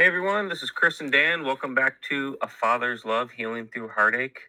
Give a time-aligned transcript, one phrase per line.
[0.00, 1.44] Hey everyone, this is Chris and Dan.
[1.44, 4.40] Welcome back to A Father's Love Healing Through Heartache.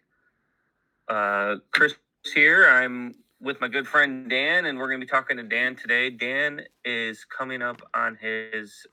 [1.08, 1.94] Uh, Chris
[2.32, 2.66] here.
[2.66, 6.08] I'm with my good friend Dan, and we're going to be talking to Dan today.
[6.08, 8.86] Dan is coming up on his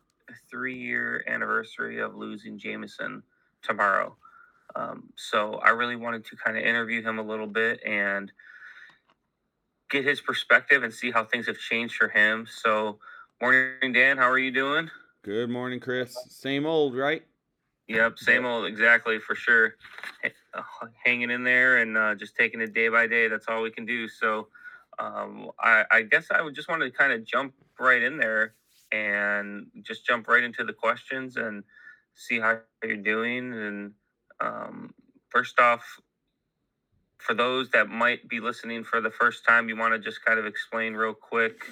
[0.52, 3.24] three year anniversary of losing Jameson
[3.64, 4.18] tomorrow.
[4.76, 8.34] Um, so I really wanted to kind of interview him a little bit and
[9.90, 12.46] get his perspective and see how things have changed for him.
[12.52, 13.00] So,
[13.42, 14.18] morning, Dan.
[14.18, 14.90] How are you doing?
[15.22, 16.16] Good morning, Chris.
[16.30, 17.24] Same old, right?
[17.90, 19.76] Yep, same old, exactly for sure.
[20.52, 23.28] Uh, hanging in there and uh, just taking it day by day.
[23.28, 24.08] That's all we can do.
[24.08, 24.48] So,
[24.98, 28.56] um, I, I guess I would just want to kind of jump right in there
[28.92, 31.64] and just jump right into the questions and
[32.16, 33.54] see how you're doing.
[33.54, 33.92] And
[34.42, 34.94] um,
[35.30, 35.84] first off,
[37.20, 40.40] for those that might be listening for the first time, you want to just kind
[40.40, 41.64] of explain real quick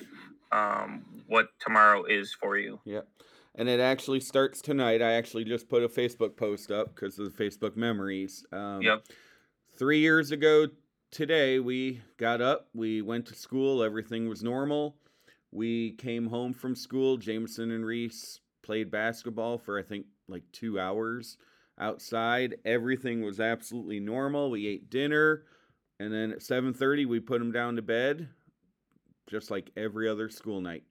[0.51, 2.79] um, what tomorrow is for you.
[2.85, 3.07] Yep
[3.57, 5.01] and it actually starts tonight.
[5.01, 8.45] I actually just put a Facebook post up because of the Facebook memories.
[8.51, 9.03] Um, yep.
[9.77, 10.67] Three years ago
[11.11, 14.95] today, we got up, we went to school, everything was normal.
[15.51, 17.17] We came home from school.
[17.17, 21.37] Jameson and Reese played basketball for I think like two hours
[21.79, 22.57] outside.
[22.65, 24.51] Everything was absolutely normal.
[24.51, 25.43] We ate dinner,
[25.99, 28.29] and then at 7:30 we put them down to bed,
[29.27, 30.83] just like every other school night.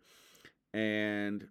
[0.72, 1.47] And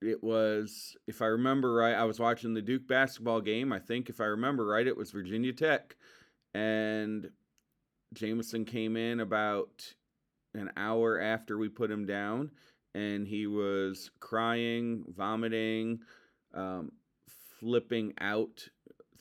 [0.00, 3.72] it was, if I remember right, I was watching the Duke basketball game.
[3.72, 5.96] I think, if I remember right, it was Virginia Tech.
[6.54, 7.30] And
[8.14, 9.94] Jameson came in about
[10.54, 12.50] an hour after we put him down,
[12.94, 16.00] and he was crying, vomiting,
[16.54, 16.92] um,
[17.60, 18.68] flipping out,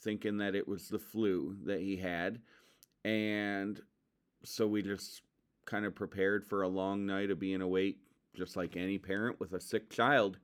[0.01, 2.39] thinking that it was the flu that he had.
[3.03, 3.81] And
[4.43, 5.21] so we just
[5.66, 7.97] kind of prepared for a long night of being awake,
[8.35, 10.37] just like any parent with a sick child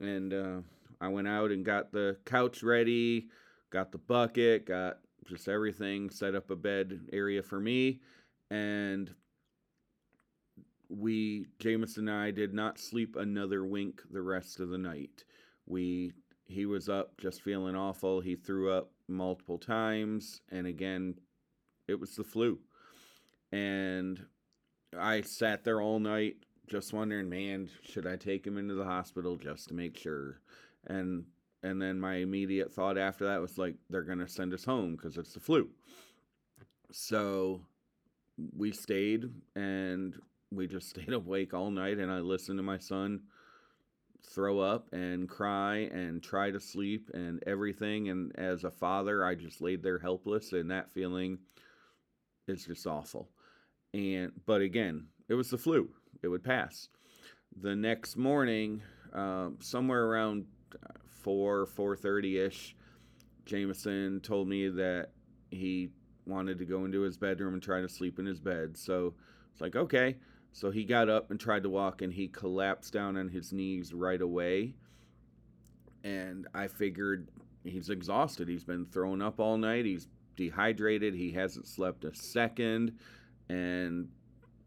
[0.00, 0.60] and uh,
[1.00, 3.28] I went out and got the couch ready,
[3.70, 8.00] got the bucket, got just everything, set up a bed area for me,
[8.50, 9.14] and
[10.88, 15.24] we Jameson and I did not sleep another wink the rest of the night.
[15.66, 16.12] We
[16.44, 18.20] he was up just feeling awful.
[18.20, 21.14] He threw up multiple times, and again,
[21.88, 22.58] it was the flu.
[23.50, 24.24] And
[24.98, 26.36] I sat there all night
[26.72, 30.40] just wondering, man, should I take him into the hospital just to make sure?
[30.86, 31.26] And
[31.62, 35.18] and then my immediate thought after that was like, they're gonna send us home because
[35.18, 35.68] it's the flu.
[36.90, 37.60] So
[38.56, 40.18] we stayed and
[40.50, 43.20] we just stayed awake all night, and I listened to my son
[44.24, 48.08] throw up and cry and try to sleep and everything.
[48.08, 51.38] And as a father, I just laid there helpless, and that feeling
[52.48, 53.28] is just awful.
[53.92, 55.90] And but again, it was the flu
[56.22, 56.88] it would pass.
[57.60, 58.82] The next morning,
[59.14, 60.46] uh, somewhere around
[61.22, 62.74] four four thirty ish,
[63.46, 65.10] Jameson told me that
[65.50, 65.90] he
[66.26, 68.76] wanted to go into his bedroom and try to sleep in his bed.
[68.76, 69.14] So
[69.52, 70.16] it's like okay.
[70.52, 73.94] So he got up and tried to walk, and he collapsed down on his knees
[73.94, 74.74] right away.
[76.04, 77.28] And I figured
[77.64, 78.48] he's exhausted.
[78.48, 79.86] He's been thrown up all night.
[79.86, 81.14] He's dehydrated.
[81.14, 82.98] He hasn't slept a second,
[83.48, 84.08] and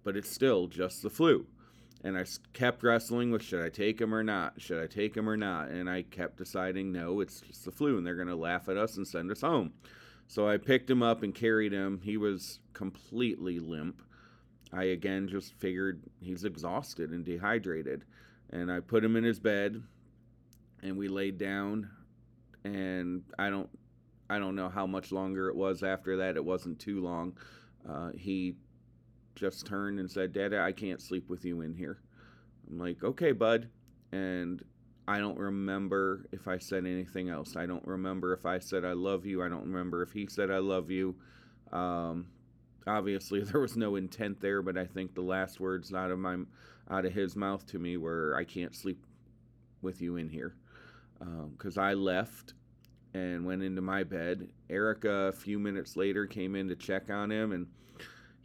[0.05, 1.47] but it's still just the flu.
[2.03, 4.61] And I kept wrestling with should I take him or not?
[4.61, 5.69] Should I take him or not?
[5.69, 8.77] And I kept deciding no, it's just the flu, and they're going to laugh at
[8.77, 9.73] us and send us home.
[10.27, 11.99] So I picked him up and carried him.
[12.03, 14.01] He was completely limp.
[14.71, 18.05] I again just figured he's exhausted and dehydrated.
[18.51, 19.81] And I put him in his bed
[20.83, 21.89] and we laid down
[22.63, 23.69] and I don't
[24.29, 26.35] I don't know how much longer it was after that.
[26.35, 27.37] It wasn't too long.
[27.87, 28.55] Uh, he
[29.35, 31.99] just turned and said, Dad, I can't sleep with you in here.
[32.69, 33.69] I'm like, okay, bud.
[34.11, 34.63] And
[35.07, 37.55] I don't remember if I said anything else.
[37.55, 39.43] I don't remember if I said I love you.
[39.43, 41.15] I don't remember if he said I love you.
[41.71, 42.27] Um,
[42.87, 46.37] obviously, there was no intent there, but I think the last words out of my
[46.89, 49.03] out of his mouth to me were, "I can't sleep
[49.81, 50.55] with you in here,"
[51.51, 52.53] because um, I left
[53.13, 54.49] and went into my bed.
[54.69, 57.67] Erica, a few minutes later, came in to check on him and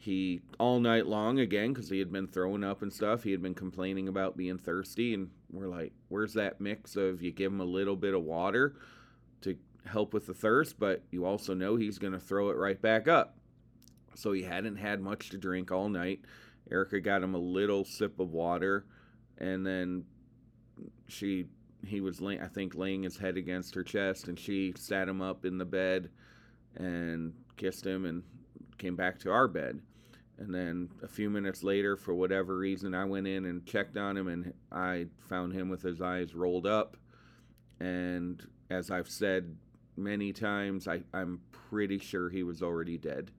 [0.01, 3.43] he all night long again because he had been throwing up and stuff he had
[3.43, 7.61] been complaining about being thirsty and we're like where's that mix of you give him
[7.61, 8.75] a little bit of water
[9.43, 9.55] to
[9.85, 13.09] help with the thirst but you also know he's going to throw it right back
[13.09, 13.37] up.
[14.15, 16.21] So he hadn't had much to drink all night.
[16.71, 18.87] Erica got him a little sip of water
[19.37, 20.05] and then
[21.09, 21.45] she
[21.87, 25.21] he was lay, i think laying his head against her chest and she sat him
[25.21, 26.09] up in the bed
[26.77, 28.23] and kissed him and
[28.81, 29.81] came back to our bed
[30.41, 34.17] and then a few minutes later, for whatever reason, I went in and checked on
[34.17, 36.97] him, and I found him with his eyes rolled up.
[37.79, 39.57] and as I've said
[39.97, 43.33] many times, I, I'm pretty sure he was already dead.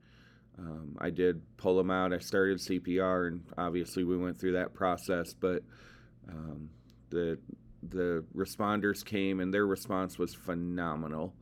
[0.58, 2.12] Um, I did pull him out.
[2.12, 5.32] I started CPR, and obviously we went through that process.
[5.32, 5.62] But
[6.28, 6.68] um,
[7.08, 7.38] the
[7.82, 11.34] the responders came, and their response was phenomenal.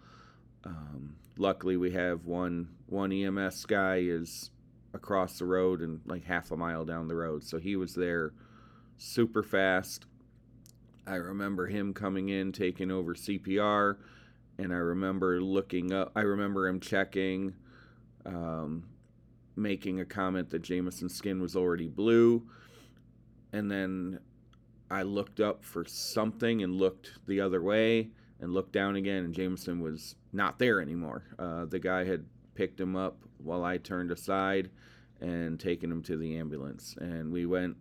[0.64, 4.50] Um, luckily, we have one one EMS guy is
[4.92, 8.32] across the road and like half a mile down the road, so he was there
[8.98, 10.06] super fast.
[11.06, 13.96] I remember him coming in, taking over CPR,
[14.58, 16.12] and I remember looking up.
[16.14, 17.54] I remember him checking.
[18.26, 18.84] Um,
[19.56, 22.43] making a comment that Jameson's skin was already blue.
[23.52, 24.20] And then
[24.90, 28.10] I looked up for something and looked the other way
[28.40, 31.25] and looked down again, and Jameson was not there anymore.
[31.38, 32.25] Uh, the guy had
[32.55, 34.71] picked him up while I turned aside
[35.21, 36.97] and taken him to the ambulance.
[37.00, 37.77] And we went.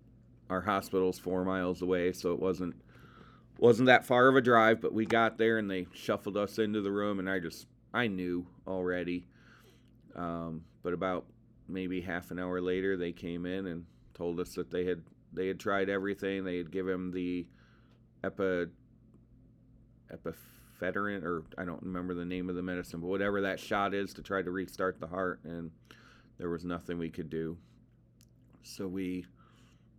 [0.50, 2.76] Our hospital's four miles away, so it wasn't
[3.60, 4.82] wasn't that far of a drive.
[4.82, 8.08] But we got there, and they shuffled us into the room, and I just I
[8.08, 9.28] knew already.
[10.16, 11.26] Um, but about
[11.68, 13.86] maybe half an hour later, they came in and
[14.16, 15.04] told us that they had
[15.34, 16.44] they had tried everything.
[16.44, 17.46] They had given him the
[18.24, 18.66] epi
[20.80, 24.14] epiphedrine, or I don't remember the name of the medicine, but whatever that shot is
[24.16, 25.72] to try to restart the heart, and
[26.38, 27.58] there was nothing we could do.
[28.64, 29.26] So we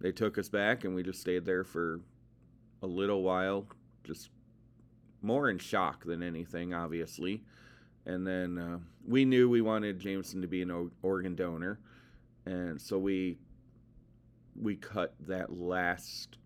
[0.01, 2.01] they took us back, and we just stayed there for
[2.83, 3.67] a little while,
[4.05, 4.31] just
[5.23, 7.43] more in shock than anything, obviously.
[8.07, 11.79] And then uh, we knew we wanted Jameson to be an organ donor,
[12.47, 13.39] and so we
[14.61, 16.37] we cut that last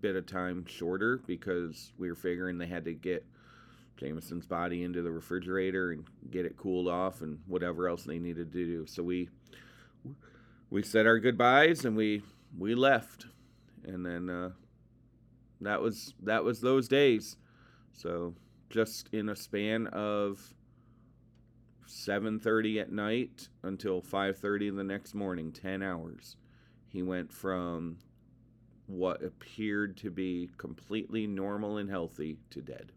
[0.00, 3.26] bit of time shorter because we were figuring they had to get
[3.98, 8.52] Jameson's body into the refrigerator and get it cooled off and whatever else they needed
[8.52, 8.86] to do.
[8.86, 9.28] So we
[10.70, 12.22] we said our goodbyes and we
[12.56, 13.26] we left,
[13.84, 14.50] and then uh,
[15.60, 17.36] that was that was those days.
[17.92, 18.34] So
[18.70, 20.54] just in a span of
[21.86, 26.36] 7:30 at night until 5:30 the next morning, 10 hours.
[26.88, 27.98] He went from
[28.86, 32.92] what appeared to be completely normal and healthy to dead.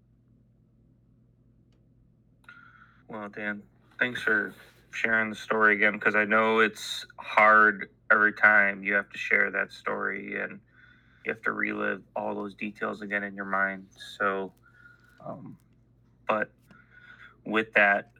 [3.11, 3.61] Well, Dan,
[3.99, 4.53] thanks for
[4.91, 9.51] sharing the story again because I know it's hard every time you have to share
[9.51, 10.61] that story and
[11.25, 13.87] you have to relive all those details again in your mind.
[14.17, 14.53] So,
[15.27, 15.57] um,
[16.25, 16.51] but
[17.43, 18.11] with that,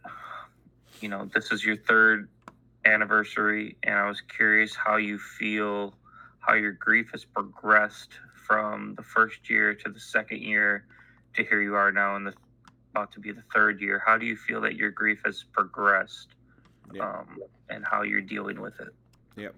[1.00, 2.28] you know, this is your third
[2.84, 5.94] anniversary, and I was curious how you feel,
[6.42, 8.12] how your grief has progressed
[8.46, 10.84] from the first year to the second year
[11.36, 12.34] to here you are now in the
[12.92, 14.02] about to be the third year.
[14.06, 16.30] How do you feel that your grief has progressed,
[17.00, 17.40] um,
[17.70, 18.94] and how you're dealing with it?
[19.38, 19.56] Yep.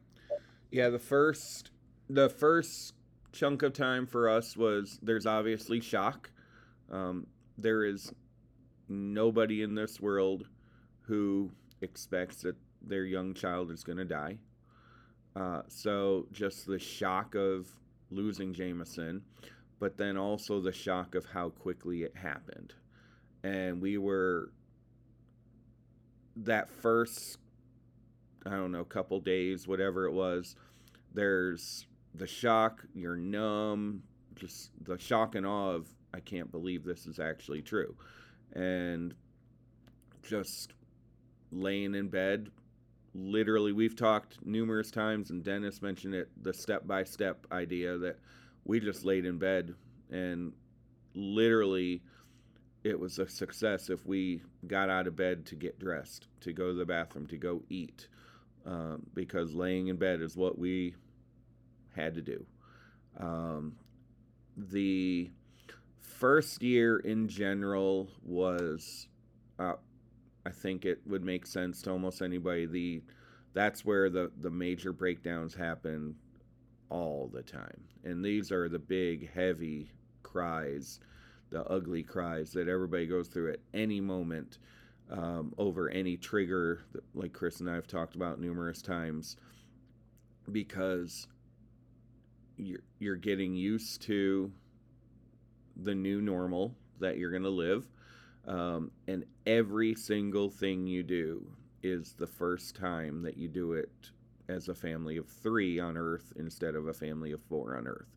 [0.72, 1.72] Yeah, the first
[2.10, 2.94] the first
[3.32, 6.30] chunk of time for us was there's obviously shock.
[6.92, 8.14] Um, there is
[8.88, 10.48] nobody in this world
[11.02, 14.38] who expects that their young child is going to die.
[15.36, 17.68] Uh, so just the shock of
[18.12, 19.24] losing Jameson,
[19.80, 22.74] but then also the shock of how quickly it happened.
[23.44, 24.52] And we were
[26.38, 27.38] that first,
[28.46, 30.56] I don't know, couple days, whatever it was,
[31.14, 31.86] there's
[32.16, 34.04] the shock, you're numb,
[34.36, 37.96] just the shock and awe of, I can't believe this is actually true.
[38.54, 39.14] And
[40.24, 40.74] just
[41.52, 42.50] laying in bed.
[43.14, 48.18] Literally, we've talked numerous times, and Dennis mentioned it the step by step idea that
[48.66, 49.76] we just laid in bed
[50.10, 50.54] and
[51.14, 52.02] literally
[52.84, 56.68] it was a success if we got out of bed to get dressed, to go
[56.68, 58.08] to the bathroom, to go eat,
[58.66, 60.96] um, because laying in bed is what we
[61.96, 62.46] had to do.
[63.20, 63.76] Um,
[64.58, 65.32] the
[66.00, 69.08] first year in general was
[69.60, 69.74] uh,
[70.46, 72.66] I think it would make sense to almost anybody.
[72.66, 73.04] The
[73.54, 76.16] that's where the the major breakdowns happen
[76.90, 81.00] all the time, and these are the big, heavy cries,
[81.54, 84.58] the ugly cries that everybody goes through at any moment
[85.10, 89.38] um, over any trigger, that, like Chris and I have talked about numerous times,
[90.52, 91.28] because
[92.58, 94.52] you're you're getting used to
[95.78, 97.88] the new normal that you're going to live
[98.48, 101.46] um, and every single thing you do
[101.82, 104.12] is the first time that you do it
[104.50, 108.12] as a family of three on Earth instead of a family of four on Earth.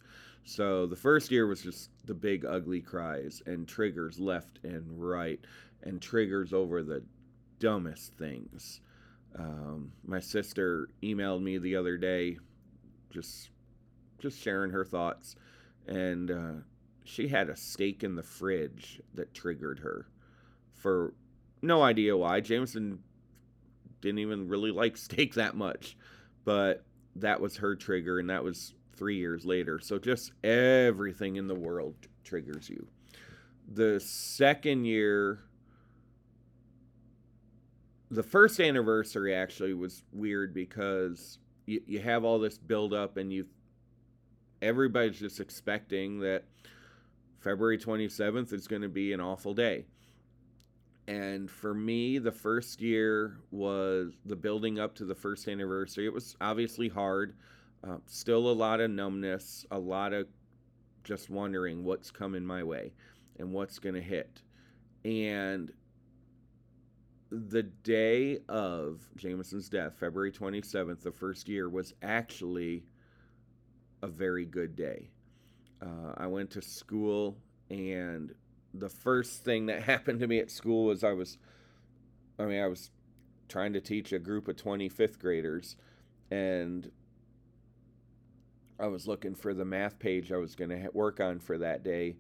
[0.47, 5.41] So the first year was just the big ugly cries and triggers left and right
[5.83, 7.03] and triggers over the
[7.59, 8.81] dumbest things.
[9.37, 12.39] Um, my sister emailed me the other day,
[13.11, 13.51] just
[14.21, 15.35] just sharing her thoughts,
[15.89, 16.53] and uh,
[17.03, 20.07] she had a steak in the fridge that triggered her
[20.75, 21.13] for
[21.61, 22.39] no idea why.
[22.41, 23.01] Jameson
[24.01, 25.97] didn't even really like steak that much,
[26.45, 26.85] but
[27.17, 29.79] that was her trigger, and that was three years later.
[29.79, 32.87] So just everything in the world triggers you.
[33.73, 35.41] The second year,
[38.11, 43.33] the first anniversary actually was weird because you, you have all this build up and
[43.33, 43.47] you
[44.63, 46.45] everybody's just expecting that
[47.41, 49.85] February 27th is going to be an awful day.
[51.09, 56.07] And for me, the first year was the building up to the first anniversary.
[56.07, 57.37] It was obviously hard,
[57.89, 60.27] uh, still a lot of numbness, a lot of
[61.05, 62.93] just wondering what's coming my way
[63.39, 64.43] and what's going to hit.
[65.05, 65.73] And
[67.31, 72.85] the day of Jameson's death, February 27th, the first year, was actually
[74.03, 75.11] a very good day.
[75.81, 77.37] Uh, I went to school,
[77.71, 78.35] and
[78.75, 81.39] the first thing that happened to me at school was I was,
[82.39, 82.91] I mean, I was
[83.49, 85.77] trying to teach a group of 25th graders,
[86.31, 86.91] and
[88.79, 91.83] I was looking for the math page I was going to work on for that
[91.83, 92.17] day,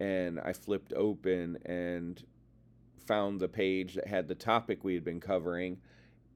[0.00, 2.22] and I flipped open and
[3.06, 5.78] found the page that had the topic we had been covering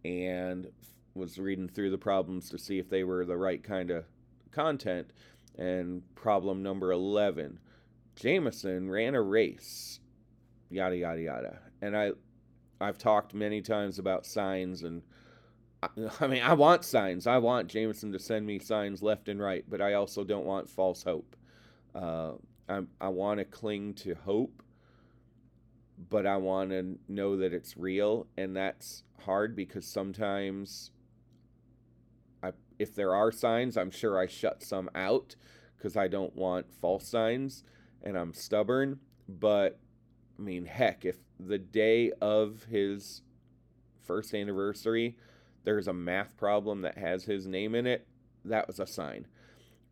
[0.04, 0.68] and
[1.14, 4.04] was reading through the problems to see if they were the right kind of
[4.50, 5.12] content.
[5.56, 7.58] And problem number 11
[8.14, 10.00] Jameson ran a race,
[10.70, 11.58] yada, yada, yada.
[11.80, 12.12] And I,
[12.80, 15.02] I've talked many times about signs and
[16.20, 17.26] I mean, I want signs.
[17.26, 20.68] I want Jameson to send me signs left and right, but I also don't want
[20.68, 21.36] false hope.
[21.94, 22.32] Uh,
[22.68, 24.62] I, I want to cling to hope,
[26.10, 30.90] but I want to know that it's real, and that's hard because sometimes,
[32.42, 35.36] I if there are signs, I'm sure I shut some out
[35.76, 37.62] because I don't want false signs,
[38.02, 38.98] and I'm stubborn.
[39.28, 39.78] But
[40.38, 43.22] I mean, heck, if the day of his
[44.04, 45.16] first anniversary
[45.64, 48.06] there's a math problem that has his name in it,
[48.44, 49.26] that was a sign.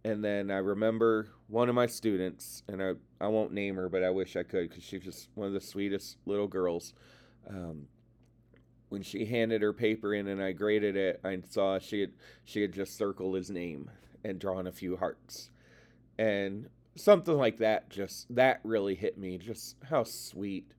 [0.05, 4.05] And then I remember one of my students, and I, I won't name her, but
[4.05, 6.95] I wish I could because she's just one of the sweetest little girls.
[7.49, 7.89] Um,
[8.89, 12.13] when she handed her paper in and I graded it, I saw she had
[12.45, 13.91] she had just circled his name
[14.25, 15.51] and drawn a few hearts,
[16.19, 19.39] and something like that just that really hit me.
[19.39, 20.73] Just how sweet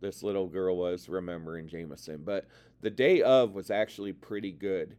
[0.00, 2.22] this little girl was remembering Jameson.
[2.24, 2.46] But
[2.84, 4.96] the day of was actually pretty good.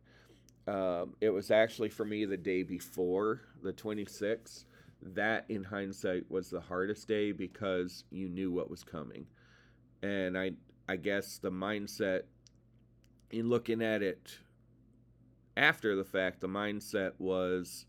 [0.68, 4.66] Um, it was actually for me the day before the 26th.
[5.04, 9.28] That, in hindsight, was the hardest day because you knew what was coming,
[10.02, 10.54] and I,
[10.90, 12.24] I guess the mindset
[13.30, 14.40] in looking at it
[15.56, 17.86] after the fact, the mindset was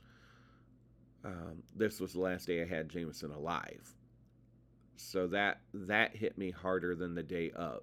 [1.25, 3.95] um, this was the last day I had Jameson alive.
[4.97, 7.83] So that that hit me harder than the day of.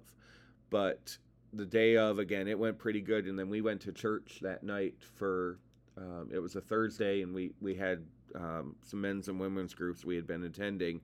[0.70, 1.18] But
[1.56, 4.62] the day of again it went pretty good and then we went to church that
[4.62, 5.58] night for
[5.96, 10.04] um, it was a thursday and we we had um, some men's and women's groups
[10.04, 11.00] we had been attending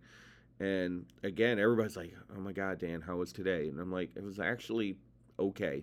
[0.59, 3.69] and again everybody's like oh my god dan how was today?
[3.69, 4.97] And i'm like it was actually
[5.39, 5.83] okay.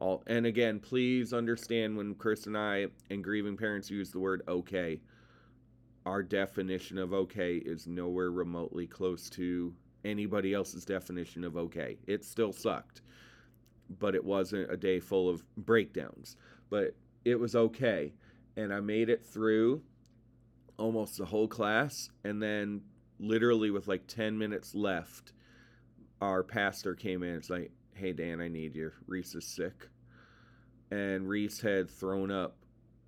[0.00, 4.42] All and again please understand when chris and i and grieving parents use the word
[4.46, 5.00] okay
[6.06, 9.74] our definition of okay is nowhere remotely close to
[10.04, 11.98] anybody else's definition of okay.
[12.06, 13.02] It still sucked
[13.88, 16.36] but it wasn't a day full of breakdowns.
[16.70, 18.12] But it was okay.
[18.56, 19.82] And I made it through
[20.78, 22.10] almost the whole class.
[22.24, 22.82] And then,
[23.18, 25.32] literally, with like 10 minutes left,
[26.20, 27.34] our pastor came in.
[27.34, 28.92] It's like, hey, Dan, I need you.
[29.06, 29.88] Reese is sick.
[30.90, 32.56] And Reese had thrown up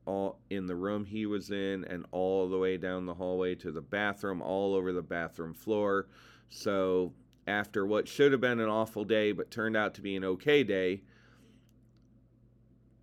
[0.06, 3.70] all in the room he was in and all the way down the hallway to
[3.70, 6.08] the bathroom, all over the bathroom floor.
[6.48, 7.12] So
[7.50, 10.62] after what should have been an awful day but turned out to be an okay
[10.62, 11.02] day,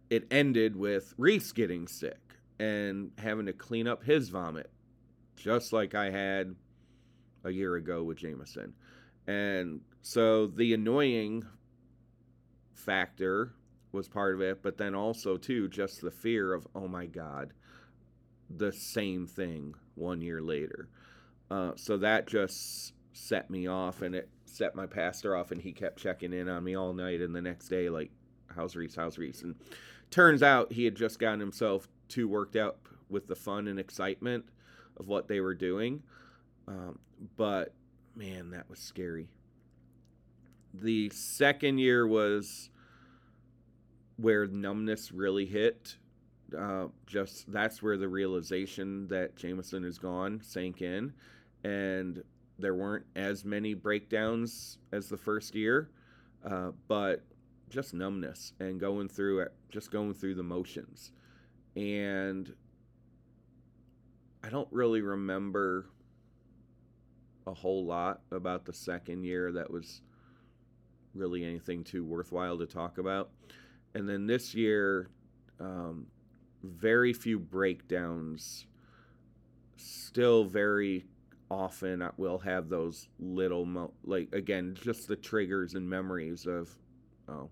[0.10, 2.20] it ended with Reese getting sick
[2.60, 4.72] and having to clean up his vomit,
[5.36, 6.56] just like I had
[7.44, 8.74] a year ago with Jameson.
[9.28, 11.46] And so the annoying
[12.74, 13.54] factor
[13.92, 17.54] was part of it, but then also, too, just the fear of, oh my God,
[18.50, 20.88] the same thing one year later.
[21.52, 25.72] Uh, so that just set me off and it set my pastor off and he
[25.72, 28.12] kept checking in on me all night and the next day like
[28.56, 28.96] how's Reese?
[28.96, 29.44] How's Reese?
[29.44, 29.56] And
[30.10, 34.46] turns out he had just gotten himself too worked up with the fun and excitement
[34.98, 36.02] of what they were doing.
[36.68, 37.00] Um,
[37.36, 37.74] but
[38.16, 39.28] man that was scary.
[40.74, 42.70] The second year was
[44.18, 45.98] where numbness really hit.
[46.58, 51.14] Uh, just that's where the realization that Jameson is gone sank in.
[51.64, 52.24] And
[52.60, 55.90] there weren't as many breakdowns as the first year,
[56.46, 57.24] uh, but
[57.70, 61.12] just numbness and going through it, just going through the motions.
[61.76, 62.54] And
[64.44, 65.90] I don't really remember
[67.46, 70.02] a whole lot about the second year that was
[71.14, 73.30] really anything too worthwhile to talk about.
[73.94, 75.10] And then this year,
[75.60, 76.08] um,
[76.64, 78.66] very few breakdowns.
[79.76, 81.06] Still, very
[81.50, 86.70] often we'll have those little, mo- like, again, just the triggers and memories of,
[87.30, 87.50] oh,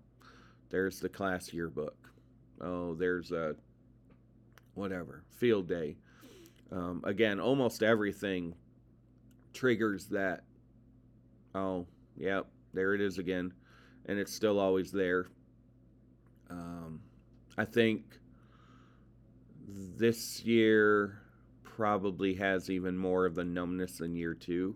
[0.70, 1.96] there's the class yearbook.
[2.60, 3.56] Oh, there's a
[4.74, 5.96] whatever field day.
[6.72, 8.54] Um, again, almost everything
[9.52, 10.42] triggers that.
[11.54, 11.86] Oh,
[12.16, 13.52] yep, there it is again,
[14.06, 15.28] and it's still always there.
[16.50, 17.00] Um,
[17.56, 18.02] I think
[19.68, 21.22] this year
[21.76, 24.74] probably has even more of the numbness than year two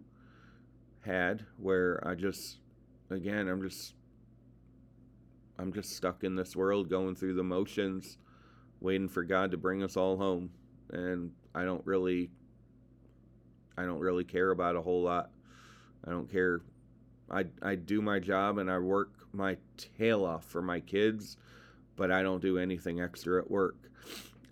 [1.01, 2.59] had, where I just,
[3.09, 3.95] again, I'm just
[5.59, 8.19] I'm just stuck in this world going through the motions,
[8.81, 10.51] waiting for God to bring us all home.
[10.93, 12.31] And I don't really
[13.79, 15.31] I don't really care about a whole lot.
[16.07, 16.61] I don't care.
[17.31, 21.39] I I do my job and I work my tail off for my kids,
[21.97, 23.77] but I don't do anything extra at work.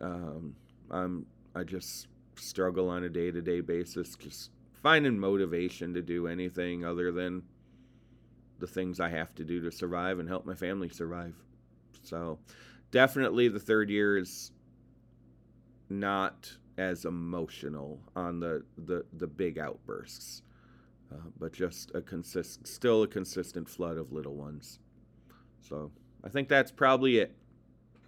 [0.00, 0.54] Um,
[0.90, 2.08] I'm I just
[2.40, 4.50] struggle on a day to day basis, just
[4.82, 7.42] finding motivation to do anything other than
[8.58, 11.34] the things I have to do to survive and help my family survive.
[12.02, 12.38] So,
[12.90, 14.52] definitely the third year is
[15.88, 20.42] not as emotional on the the, the big outbursts,
[21.12, 24.78] uh, but just a consist still a consistent flood of little ones.
[25.60, 25.90] So
[26.24, 27.34] I think that's probably it.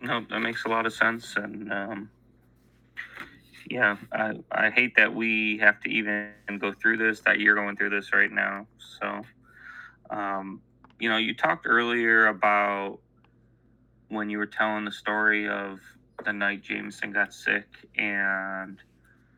[0.02, 2.10] No, that makes a lot of sense, and um,
[3.70, 7.20] yeah, I I hate that we have to even go through this.
[7.20, 8.66] That you're going through this right now,
[9.00, 9.22] so.
[10.10, 10.60] Um,
[10.98, 12.98] you know, you talked earlier about
[14.08, 15.80] when you were telling the story of
[16.24, 18.76] the night Jameson got sick, and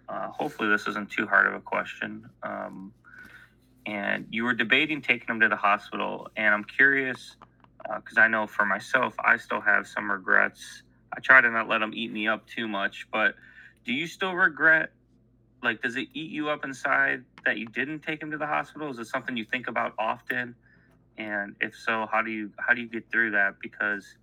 [0.08, 2.28] uh, hopefully this isn't too hard of a question.
[2.42, 2.92] Um,
[3.86, 7.36] and you were debating taking him to the hospital, and I'm curious
[7.96, 10.82] because uh, I know for myself, I still have some regrets.
[11.16, 13.34] I try to not let them eat me up too much, but
[13.84, 14.90] do you still regret?
[15.62, 18.90] Like, does it eat you up inside that you didn't take him to the hospital?
[18.90, 20.54] Is it something you think about often?
[21.18, 24.16] and if so how do you how do you get through that because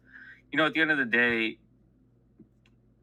[0.51, 1.57] you know at the end of the day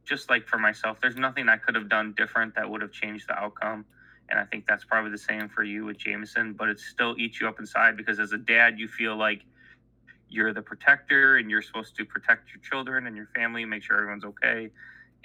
[0.04, 3.28] just like for myself there's nothing i could have done different that would have changed
[3.28, 3.84] the outcome
[4.28, 7.40] and i think that's probably the same for you with jameson but it still eats
[7.40, 9.42] you up inside because as a dad you feel like
[10.28, 13.82] you're the protector and you're supposed to protect your children and your family and make
[13.82, 14.70] sure everyone's okay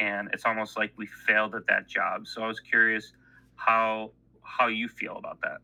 [0.01, 3.13] and it's almost like we failed at that job so i was curious
[3.55, 4.11] how
[4.43, 5.59] how you feel about that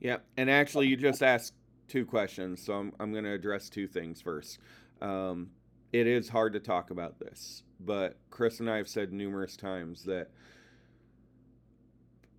[0.00, 1.54] yeah and actually you just asked
[1.88, 4.58] two questions, so I'm, I'm going to address two things first.
[5.00, 5.50] Um,
[5.92, 10.04] it is hard to talk about this, but Chris and I have said numerous times
[10.04, 10.28] that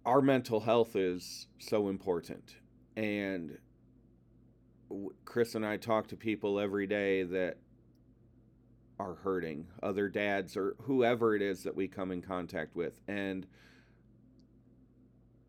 [0.05, 2.55] our mental health is so important.
[2.95, 3.57] And
[5.25, 7.57] Chris and I talk to people every day that
[8.99, 12.93] are hurting, other dads or whoever it is that we come in contact with.
[13.07, 13.47] And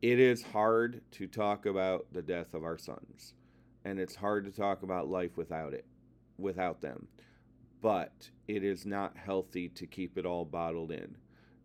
[0.01, 3.35] it is hard to talk about the death of our sons
[3.85, 5.87] and it's hard to talk about life without it,
[6.39, 7.09] without them.
[7.81, 11.17] But it is not healthy to keep it all bottled in.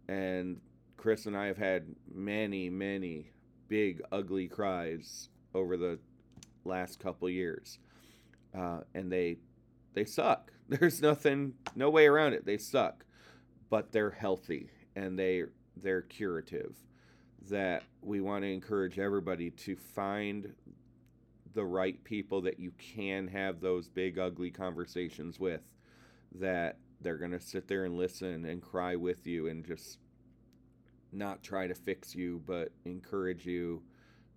[0.08, 0.62] And
[0.98, 3.32] Chris and I have had many, many
[3.68, 6.00] big, ugly cries over the
[6.64, 7.80] last couple years,
[8.58, 9.38] uh, and they
[9.94, 10.52] they suck.
[10.70, 12.46] There's nothing, no way around it.
[12.46, 13.06] They suck,
[13.70, 15.44] but they're healthy and they
[15.78, 16.76] they're curative.
[17.50, 20.56] That we want to encourage everybody to find
[21.54, 25.62] the right people that you can have those big ugly conversations with
[26.34, 30.00] that they're to sit there and listen and cry with you and just
[31.12, 33.82] not try to fix you but encourage you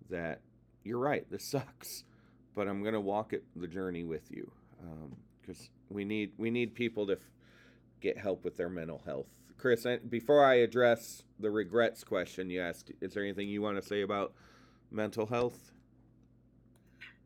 [0.09, 0.39] that
[0.83, 2.03] you're right this sucks
[2.55, 4.49] but i'm to walk it the journey with you
[5.41, 7.19] because um, we need we need people to f-
[8.01, 12.91] get help with their mental health chris before i address the regrets question you asked
[13.01, 14.33] is there anything you want to say about
[14.91, 15.71] mental health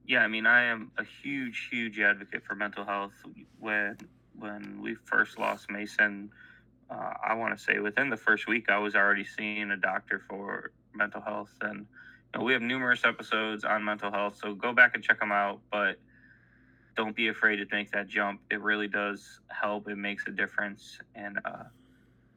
[0.06, 3.14] yeah, I mean, I am a huge, huge advocate for mental health.
[3.60, 3.98] When
[4.38, 6.30] when we first lost Mason,
[6.90, 10.22] uh, I want to say within the first week, I was already seeing a doctor
[10.28, 11.80] for mental health, and
[12.34, 14.38] you know, we have numerous episodes on mental health.
[14.42, 15.62] So go back and check them out.
[15.72, 16.00] But
[16.96, 18.42] don't be afraid to make that jump.
[18.52, 19.88] It really does help.
[19.88, 21.64] It makes a difference, and uh,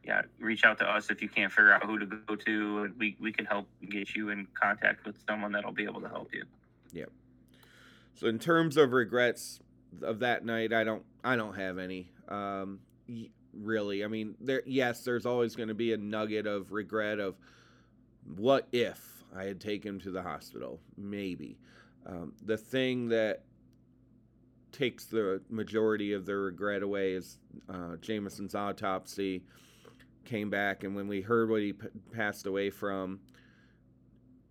[0.05, 2.99] yeah, reach out to us if you can't figure out who to go to, and
[2.99, 6.33] we we can help get you in contact with someone that'll be able to help
[6.33, 6.45] you.
[6.93, 7.11] Yep.
[8.15, 9.61] So in terms of regrets
[10.03, 12.11] of that night, I don't I don't have any.
[12.29, 12.81] Um,
[13.53, 17.37] really, I mean, there yes, there's always going to be a nugget of regret of
[18.37, 21.59] what if I had taken him to the hospital, maybe.
[22.07, 23.43] Um, the thing that
[24.77, 29.43] takes the majority of the regret away is uh, Jameson's autopsy
[30.25, 33.21] came back, and when we heard what he p- passed away from,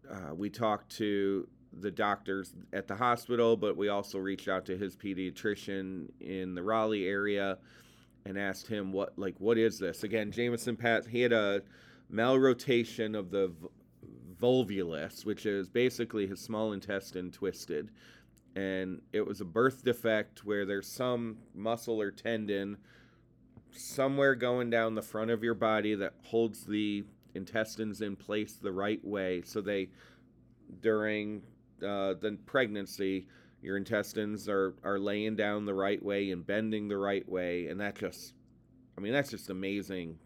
[0.09, 1.47] uh, we talked to
[1.81, 6.63] the doctors at the hospital, but we also reached out to his pediatrician in the
[6.63, 7.57] Raleigh area
[8.25, 10.03] and asked him what like what is this?
[10.03, 11.61] Again jameson pat he had a
[12.11, 13.51] malrotation of the
[14.41, 17.91] volvulus which is basically his small intestine twisted
[18.55, 22.77] and it was a birth defect where there's some muscle or tendon
[23.71, 28.71] somewhere going down the front of your body that holds the intestines in place the
[28.71, 29.89] right way so they
[30.81, 31.41] during
[31.85, 33.27] uh, the pregnancy
[33.61, 37.79] your intestines are are laying down the right way and bending the right way and
[37.81, 38.33] that just
[38.97, 40.17] i mean that's just amazing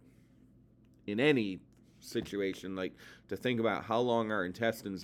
[1.08, 1.60] in any
[2.00, 2.94] situation like
[3.28, 5.04] to think about how long our intestines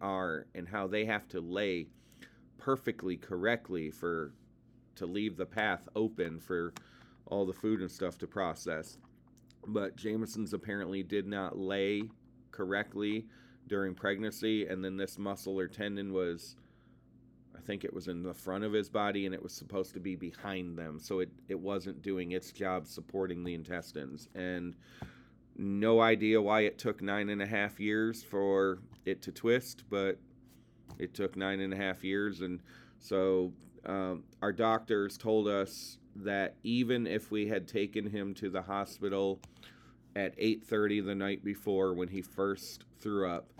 [0.00, 1.86] are and how they have to lay
[2.58, 4.32] perfectly correctly for
[4.96, 6.72] to leave the path open for
[7.26, 8.98] all the food and stuff to process
[9.66, 12.02] but Jameson's apparently did not lay
[12.50, 13.26] correctly
[13.66, 16.56] during pregnancy and then this muscle or tendon was
[17.56, 20.00] I think it was in the front of his body and it was supposed to
[20.00, 20.98] be behind them.
[20.98, 24.28] So it, it wasn't doing its job supporting the intestines.
[24.34, 24.74] And
[25.56, 30.18] no idea why it took nine and a half years for it to twist, but
[30.98, 32.40] it took nine and a half years.
[32.40, 32.60] And
[32.98, 33.52] so
[33.86, 39.40] um, our doctors told us that even if we had taken him to the hospital
[40.16, 43.52] at 8.30 the night before when he first threw up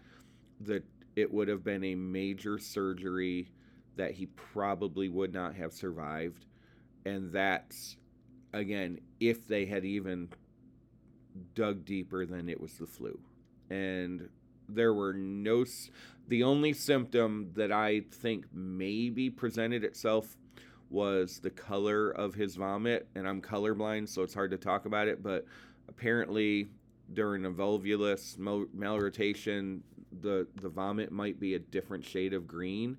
[0.61, 0.85] that
[1.17, 3.51] it would have been a major surgery
[3.97, 6.47] that he probably would not have survived.
[7.05, 7.97] And that's,
[8.53, 10.29] again, if they had even
[11.55, 13.19] dug deeper than it was the flu.
[13.71, 14.29] And
[14.69, 15.65] there were no,
[16.29, 20.37] the only symptom that I think maybe presented itself
[20.91, 23.09] was the color of his vomit.
[23.15, 25.23] And I'm colorblind, so it's hard to talk about it.
[25.23, 25.47] But
[25.89, 26.69] apparently,
[27.13, 29.81] during a volvulus malrotation,
[30.21, 32.97] the, the vomit might be a different shade of green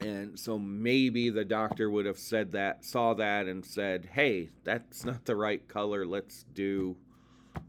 [0.00, 5.04] and so maybe the doctor would have said that, saw that, and said, hey, that's
[5.04, 6.06] not the right color.
[6.06, 6.96] Let's do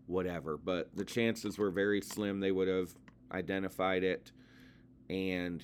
[0.07, 0.57] whatever.
[0.57, 2.93] But the chances were very slim they would have
[3.31, 4.31] identified it
[5.09, 5.63] and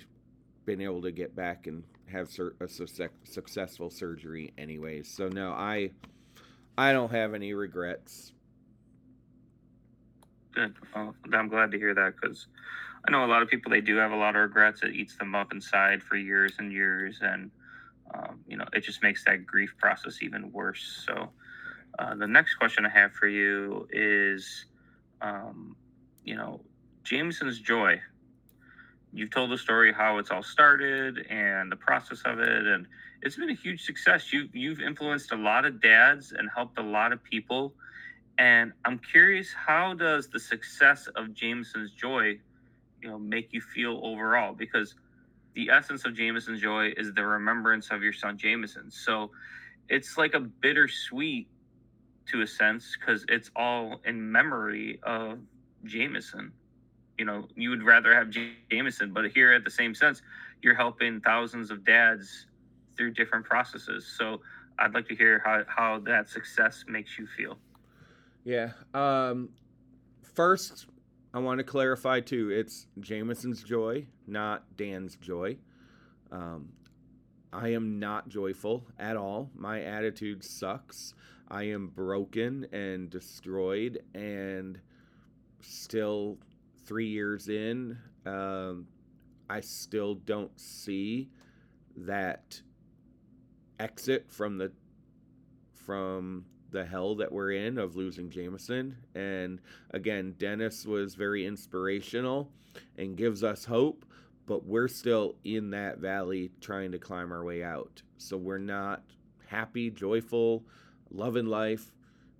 [0.66, 5.08] been able to get back and have a successful surgery anyways.
[5.08, 5.92] So no, I
[6.78, 8.34] I don't have any regrets.
[10.54, 10.76] Good.
[10.96, 12.48] Well, I'm glad to hear that because
[13.08, 14.82] I know a lot of people they do have a lot of regrets.
[14.84, 17.52] It eats them up inside for years and years, and
[18.14, 21.04] um, you know it just makes that grief process even worse.
[21.06, 21.30] So
[22.00, 24.66] uh, the next question I have for you is,
[25.22, 25.76] um,
[26.24, 26.62] you know,
[27.06, 28.02] Jameson's joy.
[29.14, 32.86] You've told the story how it's all started and the process of it, and
[33.22, 34.34] it's been a huge success.
[34.34, 37.74] You you've influenced a lot of dads and helped a lot of people.
[38.38, 42.40] And I'm curious, how does the success of Jameson's Joy
[43.02, 44.96] you know make you feel overall because
[45.54, 48.92] the essence of Jameson's joy is the remembrance of your son Jameson.
[48.92, 49.32] So
[49.88, 51.48] it's like a bittersweet
[52.32, 55.40] to a sense because it's all in memory of
[55.86, 56.52] Jameson.
[57.18, 58.30] You know, you would rather have
[58.70, 60.22] Jameson, but here at the same sense,
[60.62, 62.48] you're helping thousands of dads
[62.98, 64.06] through different processes.
[64.18, 64.42] So
[64.80, 67.58] I'd like to hear how, how that success makes you feel.
[68.44, 68.72] Yeah.
[68.94, 69.50] Um,
[70.22, 70.88] first,
[71.34, 72.50] I want to clarify too.
[72.52, 75.58] It's Jameson's joy, not Dan's joy.
[76.32, 76.70] Um,
[77.54, 79.50] I am not joyful at all.
[79.56, 81.14] My attitude sucks.
[81.50, 84.80] I am broken and destroyed, and
[85.62, 86.38] still
[86.86, 88.88] three years in, um,
[89.50, 91.30] I still don't see
[91.98, 92.62] that
[93.80, 94.72] exit from the
[95.74, 98.98] from the hell that we're in of losing Jameson.
[99.14, 102.50] And again, Dennis was very inspirational
[102.98, 104.06] and gives us hope,
[104.46, 108.02] but we're still in that valley trying to climb our way out.
[108.18, 109.04] So we're not
[109.48, 110.66] happy, joyful,
[111.12, 111.94] loving life,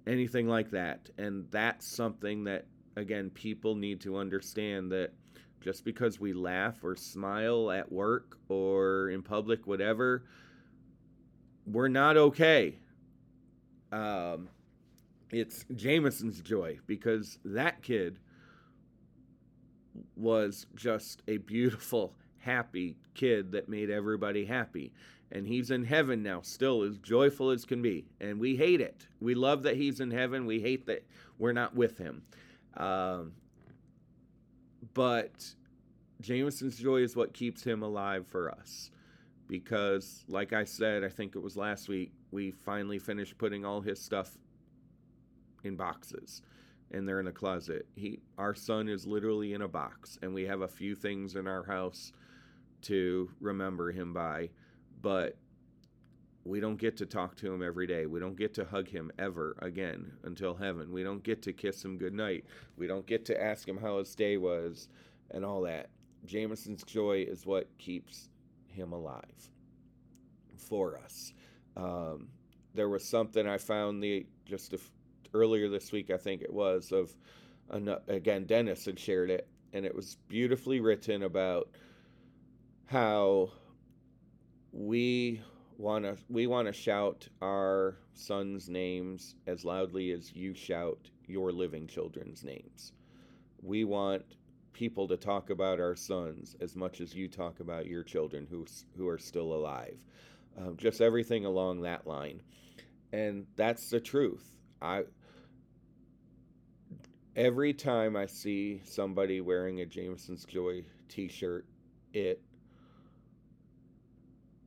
[0.06, 1.10] anything like that.
[1.18, 5.14] And that's something that, again, people need to understand that
[5.62, 10.24] just because we laugh or smile at work or in public, whatever,
[11.66, 12.78] we're not okay
[13.96, 14.50] um,
[15.32, 18.20] it's Jameson's joy because that kid
[20.16, 24.92] was just a beautiful, happy kid that made everybody happy.
[25.32, 28.06] And he's in heaven now, still as joyful as can be.
[28.22, 29.08] And we hate it.
[29.20, 30.46] We love that he's in heaven.
[30.46, 31.06] We hate that
[31.40, 32.24] we're not with him.
[32.78, 33.34] Um,
[34.94, 35.54] but
[36.22, 38.92] Jameson's joy is what keeps him alive for us.
[39.48, 43.82] Because, like I said, I think it was last week, we finally finished putting all
[43.82, 44.38] his stuff
[45.64, 46.42] in boxes
[46.92, 47.88] and they're in a closet.
[47.96, 51.48] He our son is literally in a box and we have a few things in
[51.48, 52.12] our house
[52.84, 54.50] to remember him by,
[55.02, 55.38] but
[56.46, 58.06] we don't get to talk to him every day.
[58.06, 60.92] We don't get to hug him ever again until heaven.
[60.92, 62.46] We don't get to kiss him goodnight.
[62.78, 64.88] We don't get to ask him how his day was
[65.32, 65.90] and all that.
[66.24, 68.30] Jameson's joy is what keeps
[68.68, 69.50] him alive
[70.56, 71.34] for us.
[71.76, 72.28] Um,
[72.76, 74.80] there was something I found the just a,
[75.34, 77.16] earlier this week, I think it was, of
[78.08, 81.70] again, Dennis had shared it, and it was beautifully written about
[82.86, 83.50] how
[84.72, 85.42] we
[85.78, 91.52] want to we want to shout our sons' names as loudly as you shout your
[91.52, 92.94] living children's names.
[93.62, 94.24] We want
[94.74, 98.66] people to talk about our sons as much as you talk about your children who
[98.98, 100.04] who are still alive.
[100.58, 102.42] Um, just everything along that line,
[103.12, 104.46] and that's the truth.
[104.82, 105.04] I
[107.36, 111.66] every time I see somebody wearing a Jameson's Joy t shirt,
[112.14, 112.42] it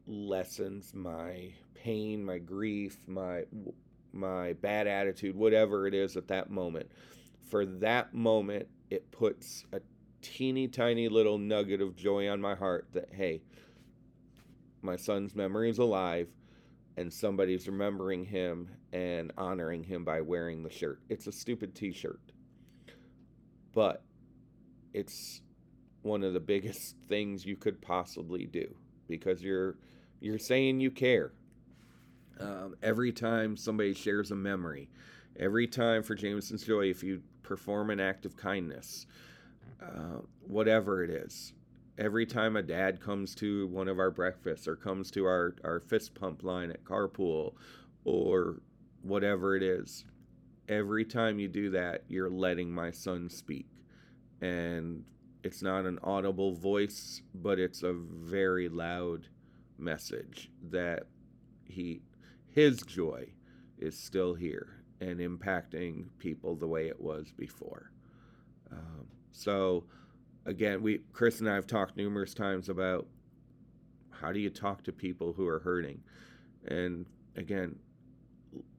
[0.08, 3.44] lessens my pain, my grief, my
[4.12, 6.90] my bad attitude, whatever it is at that moment.
[7.50, 9.80] For that moment, it puts a
[10.22, 13.42] teeny tiny little nugget of joy on my heart that hey,
[14.82, 16.28] my son's memory is alive
[16.96, 21.00] and somebody's remembering him and honoring him by wearing the shirt.
[21.08, 22.20] It's a stupid t-shirt
[23.78, 24.02] but
[24.92, 25.40] it's
[26.02, 28.74] one of the biggest things you could possibly do
[29.08, 29.76] because you're
[30.20, 31.32] you're saying you care.
[32.40, 34.88] Um, every time somebody shares a memory,
[35.38, 39.06] every time for Jameson's Joy, if you perform an act of kindness,
[39.82, 41.52] uh, whatever it is,
[41.98, 45.80] every time a dad comes to one of our breakfasts or comes to our, our
[45.80, 47.54] fist pump line at carpool
[48.04, 48.60] or
[49.02, 50.04] whatever it is,
[50.68, 53.66] every time you do that, you're letting my son speak.
[54.40, 55.04] And
[55.42, 59.28] it's not an audible voice, but it's a very loud
[59.78, 61.04] message that
[61.64, 62.00] he
[62.48, 63.26] his joy
[63.78, 67.92] is still here and impacting people the way it was before.
[68.72, 69.84] Um, so
[70.46, 73.06] again, we Chris and I have talked numerous times about
[74.10, 76.02] how do you talk to people who are hurting,
[76.66, 77.78] and again,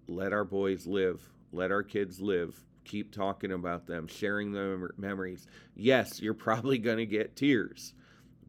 [0.08, 2.60] let our boys live let our kids live.
[2.86, 5.46] Keep talking about them, sharing the memories.
[5.76, 7.94] Yes, you're probably going to get tears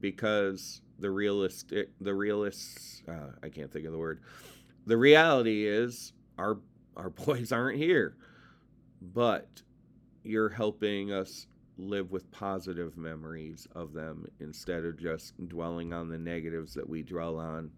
[0.00, 4.20] because the realistic, the realists, uh, I can't think of the word.
[4.86, 6.58] The reality is our
[6.96, 8.16] our boys aren't here,
[9.00, 9.62] but
[10.22, 11.46] you're helping us
[11.78, 17.02] live with positive memories of them instead of just dwelling on the negatives that we
[17.02, 17.70] dwell on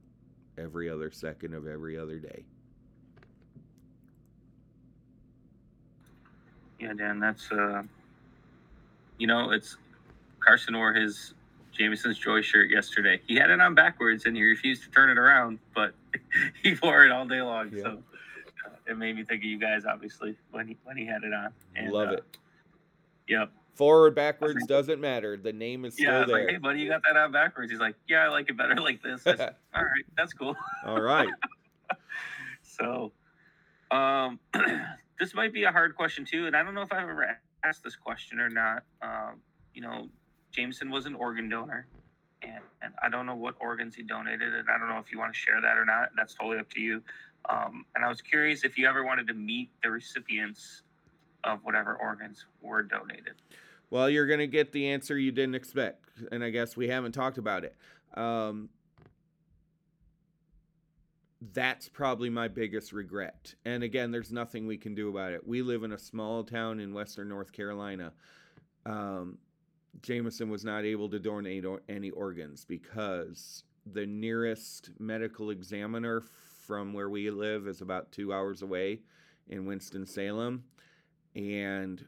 [0.58, 2.44] every other second of every other day.
[6.80, 7.84] Yeah, Dan, that's uh,
[9.18, 9.76] you know, it's
[10.40, 11.34] Carson wore his
[11.72, 13.20] Jameson's Joy shirt yesterday.
[13.26, 15.94] He had it on backwards and he refused to turn it around, but
[16.62, 17.70] he wore it all day long.
[17.72, 17.82] Yeah.
[17.82, 17.88] So
[18.66, 21.32] uh, it made me think of you guys, obviously, when he when he had it
[21.32, 21.52] on.
[21.74, 22.24] And, Love uh, it.
[23.28, 23.50] Yep.
[23.74, 25.38] Forward, backwards doesn't matter.
[25.38, 26.40] The name is still yeah, there.
[26.40, 27.70] Like, hey, buddy, you got that on backwards.
[27.70, 29.26] He's like, yeah, I like it better like this.
[29.26, 30.54] all right, that's cool.
[30.84, 31.30] all right.
[32.62, 33.12] so,
[33.90, 34.38] um,
[35.18, 37.82] this might be a hard question too, and I don't know if I've ever asked
[37.82, 38.82] this question or not.
[39.00, 39.40] Um,
[39.72, 40.08] you know,
[40.52, 41.86] Jameson was an organ donor,
[42.42, 45.18] and, and I don't know what organs he donated, and I don't know if you
[45.18, 46.10] want to share that or not.
[46.16, 47.02] That's totally up to you.
[47.48, 50.82] Um, and I was curious if you ever wanted to meet the recipients
[51.44, 53.34] of whatever organs were donated.
[53.90, 57.12] Well, you're going to get the answer you didn't expect, and I guess we haven't
[57.12, 57.76] talked about it.
[58.14, 58.68] Um,
[61.52, 63.54] that's probably my biggest regret.
[63.64, 65.46] And again, there's nothing we can do about it.
[65.46, 68.12] We live in a small town in Western North Carolina.
[68.86, 69.38] Um,
[70.00, 76.22] Jameson was not able to donate any organs because the nearest medical examiner
[76.66, 79.00] from where we live is about two hours away
[79.48, 80.64] in Winston-Salem.
[81.34, 82.06] And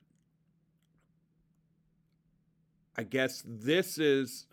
[2.97, 4.47] I guess this is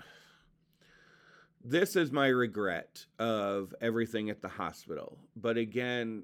[1.64, 5.20] this is my regret of everything at the hospital.
[5.36, 6.24] But again,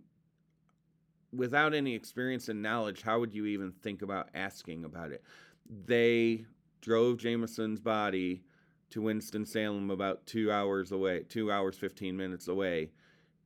[1.32, 5.24] without any experience and knowledge, how would you even think about asking about it?
[5.86, 6.46] They
[6.82, 8.44] drove Jameson's body
[8.90, 12.92] to Winston-Salem about two hours away, two hours, 15 minutes away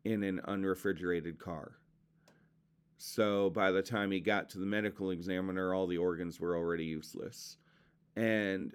[0.04, 1.74] in an unrefrigerated car.
[2.98, 6.86] So by the time he got to the medical examiner, all the organs were already
[6.86, 7.58] useless.
[8.15, 8.74] And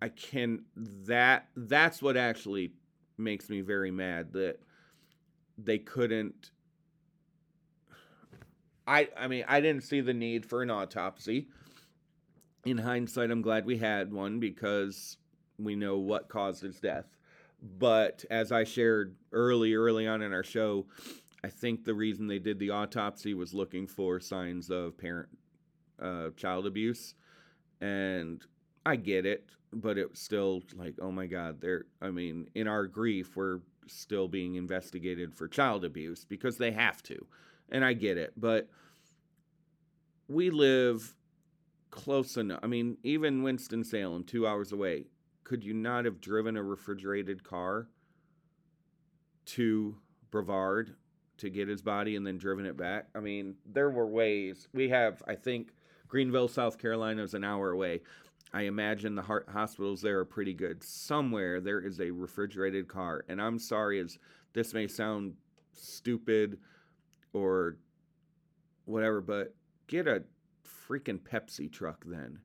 [0.00, 2.72] I can that that's what actually
[3.18, 4.60] makes me very mad that
[5.58, 6.52] they couldn't
[8.86, 11.48] I I mean, I didn't see the need for an autopsy.
[12.64, 15.16] In hindsight, I'm glad we had one because
[15.58, 17.06] we know what caused his death.
[17.78, 20.86] But as I shared early, early on in our show,
[21.42, 25.28] I think the reason they did the autopsy was looking for signs of parent
[26.00, 27.14] uh, child abuse.
[27.80, 28.44] And
[28.84, 32.66] I get it, but it was still like, oh my God, they're, I mean, in
[32.66, 37.26] our grief, we're still being investigated for child abuse because they have to.
[37.70, 38.68] And I get it, but
[40.28, 41.14] we live
[41.90, 42.60] close enough.
[42.62, 45.06] I mean, even Winston-Salem, two hours away,
[45.44, 47.88] could you not have driven a refrigerated car
[49.46, 49.96] to
[50.30, 50.94] Brevard
[51.38, 53.08] to get his body and then driven it back?
[53.14, 54.68] I mean, there were ways.
[54.72, 55.72] We have, I think,
[56.08, 58.00] Greenville, South Carolina is an hour away.
[58.52, 60.82] I imagine the heart hospitals there are pretty good.
[60.82, 64.18] Somewhere there is a refrigerated car, and I'm sorry as
[64.52, 65.34] this may sound
[65.72, 66.58] stupid
[67.32, 67.76] or
[68.86, 69.54] whatever, but
[69.86, 70.24] get a
[70.90, 72.40] freaking Pepsi truck then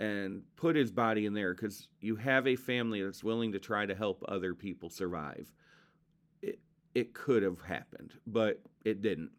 [0.00, 3.84] and put his body in there because you have a family that's willing to try
[3.86, 5.52] to help other people survive.
[6.42, 6.60] It,
[6.94, 9.30] it could have happened, but it didn't.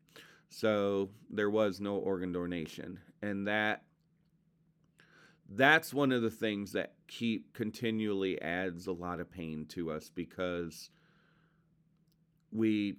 [0.49, 2.99] So there was no organ donation.
[3.21, 3.83] And that
[5.51, 10.11] that's one of the things that keep continually adds a lot of pain to us
[10.13, 10.91] because
[12.51, 12.97] we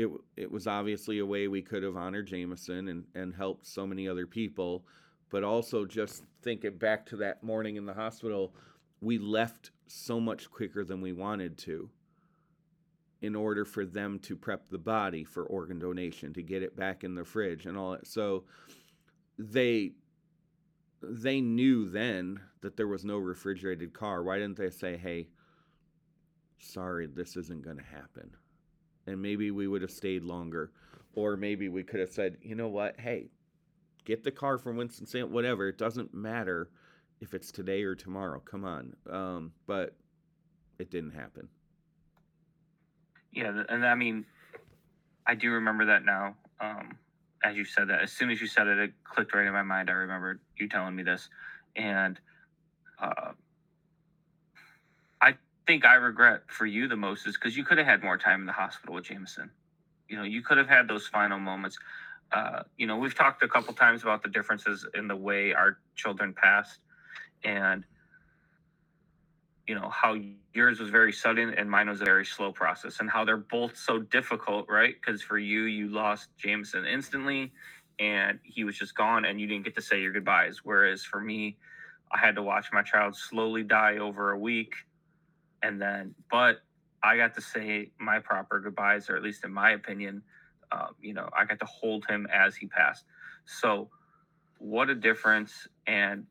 [0.00, 3.86] it it was obviously a way we could have honored Jameson and and helped so
[3.86, 4.84] many other people,
[5.30, 8.54] but also just thinking back to that morning in the hospital,
[9.00, 11.90] we left so much quicker than we wanted to
[13.20, 17.04] in order for them to prep the body for organ donation to get it back
[17.04, 18.06] in the fridge and all that.
[18.06, 18.44] So
[19.38, 19.92] they
[21.02, 24.22] they knew then that there was no refrigerated car.
[24.22, 25.28] Why didn't they say, "Hey,
[26.58, 28.30] sorry, this isn't going to happen."
[29.10, 30.70] And maybe we would have stayed longer
[31.14, 32.98] or maybe we could have said, "You know what?
[32.98, 33.30] Hey,
[34.04, 35.68] get the car from Winston Salem, whatever.
[35.68, 36.70] It doesn't matter
[37.20, 38.40] if it's today or tomorrow.
[38.40, 39.96] Come on." Um, but
[40.78, 41.48] it didn't happen.
[43.32, 44.24] Yeah, and I mean,
[45.26, 46.36] I do remember that now.
[46.60, 46.96] Um,
[47.42, 49.62] as you said that, as soon as you said it, it clicked right in my
[49.62, 49.88] mind.
[49.90, 51.28] I remembered you telling me this,
[51.76, 52.20] and
[52.98, 53.32] uh,
[55.70, 58.40] think I regret for you the most is because you could have had more time
[58.40, 59.52] in the hospital with Jameson.
[60.08, 61.78] You know, you could have had those final moments.
[62.32, 65.78] Uh, you know, we've talked a couple times about the differences in the way our
[65.94, 66.80] children passed,
[67.44, 67.84] and
[69.68, 70.16] you know how
[70.54, 73.76] yours was very sudden and mine was a very slow process and how they're both
[73.76, 77.52] so difficult right because for you you lost jameson instantly
[78.00, 81.20] and he was just gone and you didn't get to say your goodbyes whereas for
[81.20, 81.56] me
[82.10, 84.74] i had to watch my child slowly die over a week
[85.62, 86.60] and then but
[87.02, 90.22] i got to say my proper goodbyes or at least in my opinion
[90.72, 93.04] um, you know i got to hold him as he passed
[93.44, 93.88] so
[94.58, 96.26] what a difference and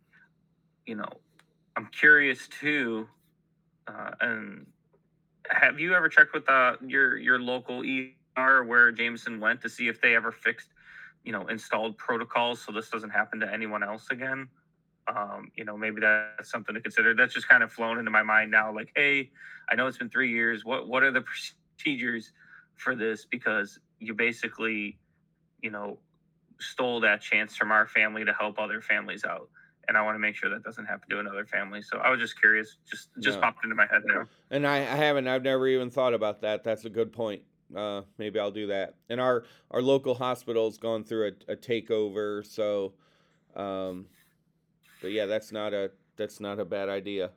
[0.86, 1.10] you know
[1.76, 3.08] i'm curious too
[3.88, 4.65] uh, and
[5.50, 7.84] have you ever checked with uh, your your local
[8.38, 10.70] ER where Jameson went to see if they ever fixed,
[11.24, 14.47] you know, installed protocols so this doesn't happen to anyone else again?
[15.16, 17.14] Um, you know, maybe that's something to consider.
[17.14, 18.74] That's just kind of flown into my mind now.
[18.74, 19.32] Like, hey,
[19.70, 20.64] I know it's been three years.
[20.64, 21.22] What what are the
[21.78, 22.32] procedures
[22.76, 23.26] for this?
[23.26, 24.97] Because you basically,
[25.62, 25.97] you know,
[26.60, 29.49] stole that chance from our family to help other families out
[29.89, 31.82] and I want to make sure that doesn't happen to another family.
[31.82, 33.41] So I was just curious, just just yeah.
[33.41, 34.28] popped into my head now.
[34.51, 36.64] And I, I haven't, I've never even thought about that.
[36.64, 37.41] That's a good point.
[37.76, 38.93] Uh, maybe I'll do that.
[39.10, 42.93] And our our local hospital's gone through a, a takeover, so,
[43.55, 44.05] um,
[45.02, 47.32] but yeah, that's not a that's not a bad idea.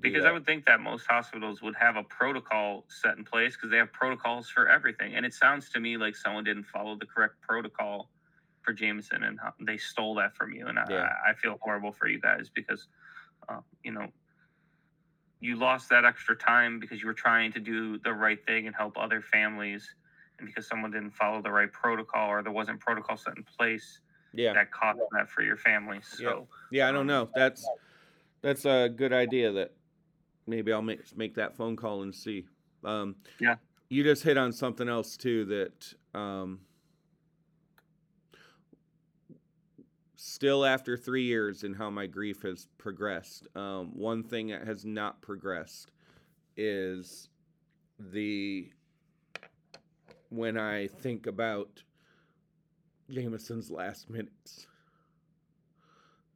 [0.00, 0.28] because that.
[0.28, 3.76] I would think that most hospitals would have a protocol set in place because they
[3.76, 7.40] have protocols for everything, and it sounds to me like someone didn't follow the correct
[7.40, 8.08] protocol
[8.62, 10.66] for Jameson, and they stole that from you.
[10.66, 11.08] And yeah.
[11.26, 12.86] I, I, feel horrible for you guys because,
[13.48, 14.06] uh, you know,
[15.40, 18.76] you lost that extra time because you were trying to do the right thing and
[18.76, 19.94] help other families,
[20.38, 24.00] and because someone didn't follow the right protocol or there wasn't protocol set in place.
[24.34, 26.00] Yeah, that cost that for your family.
[26.02, 26.22] So
[26.70, 27.28] yeah, yeah I don't um, know.
[27.34, 27.68] That's
[28.40, 29.52] that's a good idea.
[29.52, 29.72] That
[30.46, 32.46] maybe I'll make make that phone call and see.
[32.84, 33.56] Um, yeah.
[33.88, 36.58] you just hit on something else too that um,
[40.24, 44.84] still after three years and how my grief has progressed um, one thing that has
[44.84, 45.90] not progressed
[46.56, 47.28] is
[47.98, 48.70] the
[50.30, 51.82] when i think about
[53.10, 54.66] jameson's last minutes.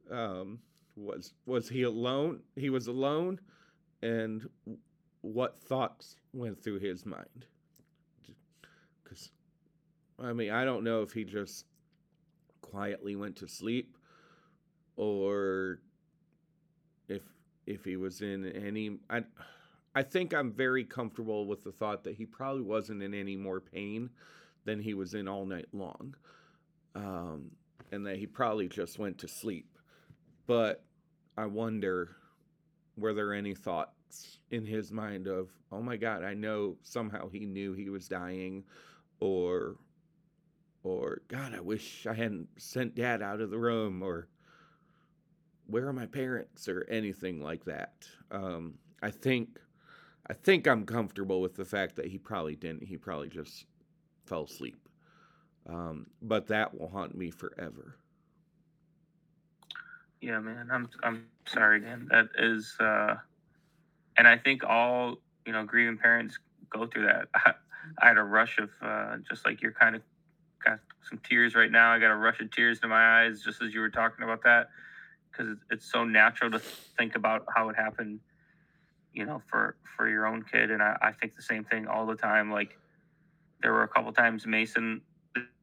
[0.09, 0.59] Um,
[0.95, 2.41] was was he alone?
[2.55, 3.39] He was alone
[4.01, 4.47] and
[5.21, 7.45] what thoughts went through his mind?
[9.03, 9.31] Because
[10.19, 11.65] i mean i don't know if he just
[12.61, 13.97] quietly went to sleep
[14.95, 15.79] or
[17.07, 17.21] if
[17.65, 19.23] if he was in any I
[19.95, 23.59] I think I'm very comfortable with the thought that he probably wasn't in any more
[23.59, 24.09] pain
[24.65, 26.15] than he was in all night long.
[26.97, 27.51] Um,
[27.91, 29.77] and that he probably just went to sleep.
[30.47, 30.83] But
[31.37, 32.17] I wonder
[32.97, 37.45] were there any thoughts in his mind of, oh my God, I know somehow he
[37.45, 38.63] knew he was dying,
[39.19, 39.75] or
[40.83, 44.27] or God, I wish I hadn't sent dad out of the room, or
[45.67, 48.07] where are my parents, or anything like that.
[48.31, 49.59] Um, I think,
[50.27, 52.83] I think I'm comfortable with the fact that he probably didn't.
[52.83, 53.65] He probably just
[54.25, 54.86] fell asleep.
[55.67, 57.95] Um, but that will haunt me forever.
[60.21, 60.69] Yeah, man.
[60.71, 62.07] I'm I'm sorry, Dan.
[62.09, 63.15] That is, uh,
[64.17, 66.39] and I think all you know grieving parents
[66.69, 67.27] go through that.
[67.35, 67.53] I,
[68.01, 70.01] I had a rush of uh, just like you're kind of
[70.65, 71.91] got some tears right now.
[71.91, 74.43] I got a rush of tears to my eyes just as you were talking about
[74.43, 74.69] that
[75.31, 78.19] because it's so natural to think about how it happened,
[79.13, 80.71] you know, for for your own kid.
[80.71, 82.51] And I, I think the same thing all the time.
[82.51, 82.77] Like
[83.61, 85.01] there were a couple times Mason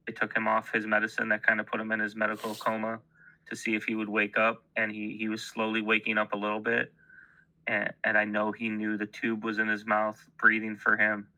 [0.06, 3.00] they took him off his medicine that kind of put him in his medical coma
[3.48, 6.36] to see if he would wake up, and he he was slowly waking up a
[6.36, 6.92] little bit.
[7.66, 11.28] And, and I know he knew the tube was in his mouth, breathing for him,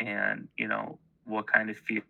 [0.00, 2.04] and you know what kind of fear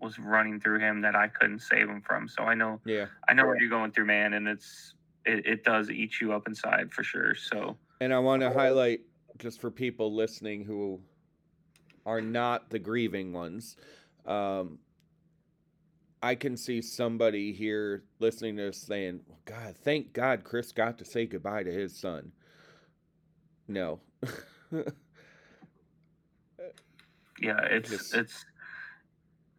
[0.00, 2.26] was running through him that I couldn't save him from.
[2.26, 3.06] So I know, Yeah.
[3.28, 4.94] I know what you're going through, man, and it's
[5.26, 7.34] it, it does eat you up inside for sure.
[7.34, 9.00] So And I want to highlight
[9.38, 11.00] just for people listening who
[12.06, 13.76] are not the grieving ones.
[14.26, 14.78] Um,
[16.22, 20.98] I can see somebody here listening to this saying, well, God, thank God Chris got
[20.98, 22.32] to say goodbye to his son.
[23.68, 24.00] No.
[24.72, 24.82] yeah,
[27.40, 28.44] it's Just- it's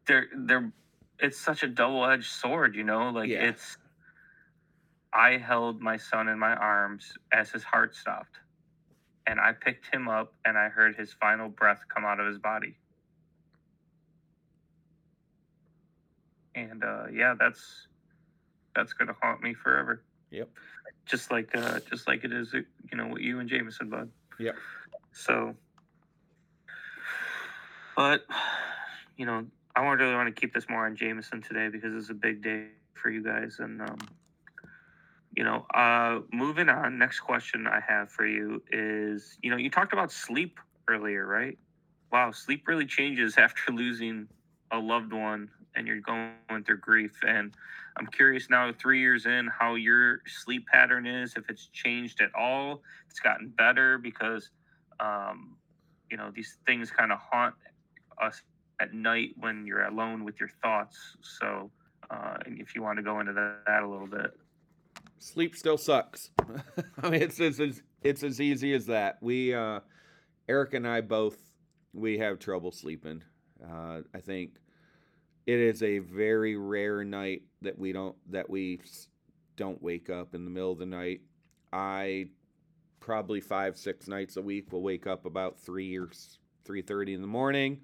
[0.08, 0.72] they're they're
[1.20, 3.10] it's such a double edged sword, you know.
[3.10, 3.50] Like Yeah.
[3.50, 3.78] it's
[5.14, 8.38] I held my son in my arms as his heart stopped,
[9.28, 12.38] and I picked him up, and I heard his final breath come out of his
[12.40, 12.76] body.
[16.56, 17.88] And uh, yeah, that's
[18.76, 20.04] that's gonna haunt me forever.
[20.32, 20.50] Yep.
[21.06, 24.10] Just like uh, just like it is, you know, what you and Jameson, bud.
[24.40, 24.56] Yep.
[25.12, 25.56] So,
[27.96, 28.26] but
[29.18, 29.46] you know,
[29.76, 32.42] I want really want to keep this more on Jameson today because it's a big
[32.42, 33.58] day for you guys.
[33.60, 33.98] And um,
[35.36, 36.98] you know, uh, moving on.
[36.98, 41.58] Next question I have for you is, you know, you talked about sleep earlier, right?
[42.12, 44.28] Wow, sleep really changes after losing
[44.72, 46.34] a loved one and you're going
[46.66, 47.18] through grief.
[47.26, 47.54] And
[47.98, 52.34] I'm curious now, three years in, how your sleep pattern is, if it's changed at
[52.36, 54.50] all, it's gotten better because,
[55.00, 55.56] um,
[56.10, 57.56] you know, these things kind of haunt
[58.22, 58.42] us
[58.80, 60.98] at night when you're alone with your thoughts.
[61.22, 61.72] So,
[62.10, 64.32] uh, if you want to go into that, a little bit.
[65.20, 66.30] sleep still sucks.
[67.02, 69.18] I mean, it's as it's, it's as easy as that.
[69.22, 69.80] We, uh,
[70.50, 71.38] Erica and I both,
[71.94, 73.24] we have trouble sleeping.
[73.64, 74.56] Uh, I think
[75.46, 78.80] it is a very rare night that we don't that we
[79.56, 81.22] don't wake up in the middle of the night.
[81.74, 82.28] I
[83.00, 86.10] probably five six nights a week will wake up about three or
[86.64, 87.82] three thirty in the morning,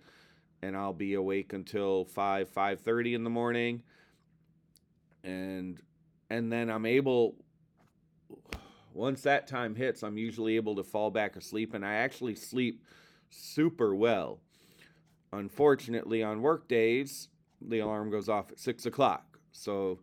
[0.61, 3.83] and I'll be awake until five five thirty in the morning,
[5.23, 5.79] and
[6.29, 7.35] and then I'm able
[8.93, 12.83] once that time hits, I'm usually able to fall back asleep, and I actually sleep
[13.29, 14.39] super well.
[15.31, 17.29] Unfortunately, on work days,
[17.61, 19.99] the alarm goes off at six o'clock, so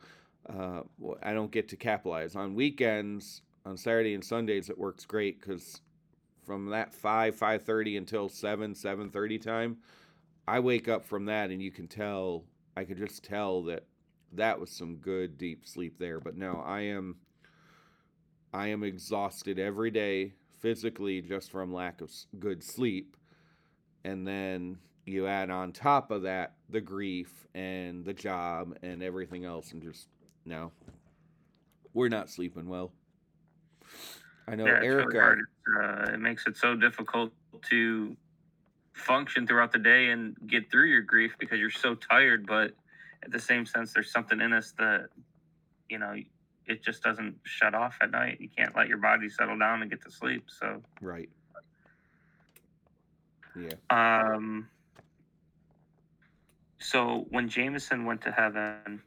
[0.48, 0.82] uh,
[1.22, 2.36] I don't get to capitalize.
[2.36, 5.80] On weekends, on Saturday and Sundays, it works great because
[6.44, 9.78] from that five five thirty until seven seven thirty time,
[10.46, 12.44] I wake up from that, and you can tell.
[12.76, 13.84] I could just tell that
[14.32, 16.18] that was some good deep sleep there.
[16.20, 17.16] But no, I am
[18.52, 23.16] I am exhausted every day physically just from lack of good sleep.
[24.04, 29.44] And then you add on top of that the grief and the job and everything
[29.44, 30.08] else and just
[30.44, 30.72] no.
[31.92, 32.92] We're not sleeping well.
[34.48, 35.36] I know yeah, really Erica.
[35.38, 37.32] It's, uh, it makes it so difficult
[37.70, 38.16] to
[38.92, 42.46] function throughout the day and get through your grief because you're so tired.
[42.46, 42.72] But
[43.22, 45.08] at the same sense, there's something in us that,
[45.88, 46.14] you know,
[46.66, 48.38] it just doesn't shut off at night.
[48.40, 50.44] You can't let your body settle down and get to sleep.
[50.48, 51.28] So, right.
[53.56, 53.74] Yeah.
[53.90, 54.68] Um,
[56.84, 59.02] so when Jameson went to heaven,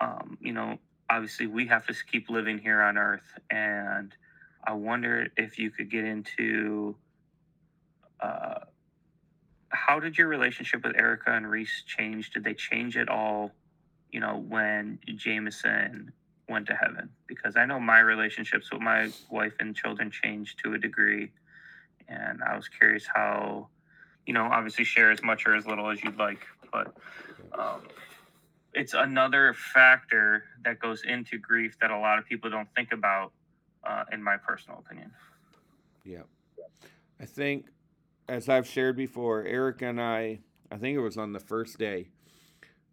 [0.00, 0.78] um, you know,
[1.10, 3.36] obviously we have to keep living here on earth.
[3.50, 4.14] And
[4.64, 6.94] I wonder if you could get into
[8.20, 8.60] uh,
[9.70, 12.30] how did your relationship with Erica and Reese change?
[12.30, 13.50] Did they change at all,
[14.12, 16.12] you know, when Jameson
[16.48, 17.10] went to heaven?
[17.26, 21.32] Because I know my relationships with my wife and children changed to a degree.
[22.08, 23.66] And I was curious how,
[24.24, 26.96] you know, obviously share as much or as little as you'd like, but
[27.58, 27.82] um,
[28.74, 33.32] it's another factor that goes into grief that a lot of people don't think about,
[33.84, 35.10] uh, in my personal opinion.
[36.04, 36.22] Yeah.
[37.20, 37.66] I think
[38.28, 40.40] as I've shared before, Erica and I,
[40.70, 42.08] I think it was on the first day,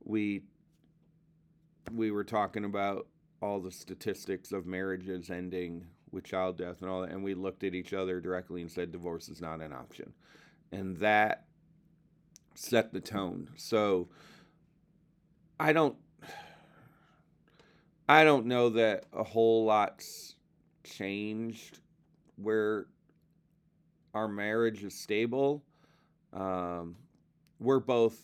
[0.04, 0.42] we
[1.94, 3.08] we were talking about
[3.42, 7.64] all the statistics of marriages ending with child death and all that, and we looked
[7.64, 10.12] at each other directly and said divorce is not an option,
[10.72, 11.47] and that
[12.58, 13.50] set the tone.
[13.56, 14.10] So
[15.60, 15.96] I don't
[18.10, 20.36] I don't know that a whole lot's
[20.84, 21.80] changed
[22.38, 22.88] where
[24.14, 25.64] our marriage is stable.
[26.34, 26.96] Um,
[27.60, 28.18] we're both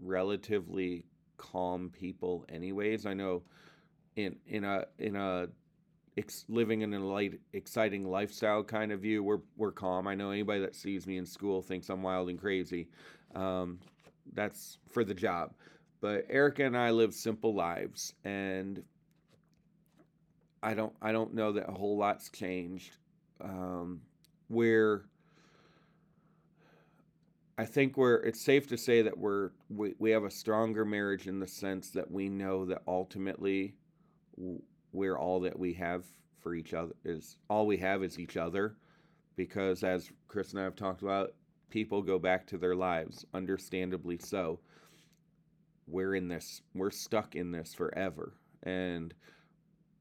[0.00, 3.06] relatively calm people, anyways.
[3.06, 3.42] I know
[4.14, 5.48] in in a in a
[6.16, 10.06] ex- living in a light, exciting lifestyle kind of view, we're we're calm.
[10.06, 12.88] I know anybody that sees me in school thinks I'm wild and crazy.
[13.34, 13.78] Um,
[14.34, 15.52] that's for the job.
[16.00, 18.82] But Erica and I live simple lives, and
[20.62, 22.96] I don't I don't know that a whole lot's changed.
[23.40, 24.00] Um,
[24.48, 25.04] where
[27.58, 31.26] I think we're it's safe to say that we're we, we have a stronger marriage
[31.26, 33.74] in the sense that we know that ultimately
[34.92, 36.04] we're all that we have
[36.40, 38.76] for each other is all we have is each other
[39.36, 41.34] because as Chris and I have talked about
[41.72, 44.60] people go back to their lives understandably so
[45.86, 49.14] we're in this we're stuck in this forever and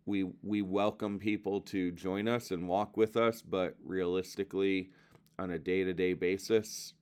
[0.06, 4.90] we we welcome people to join us and walk with us, but realistically,
[5.40, 6.94] on a day to day basis,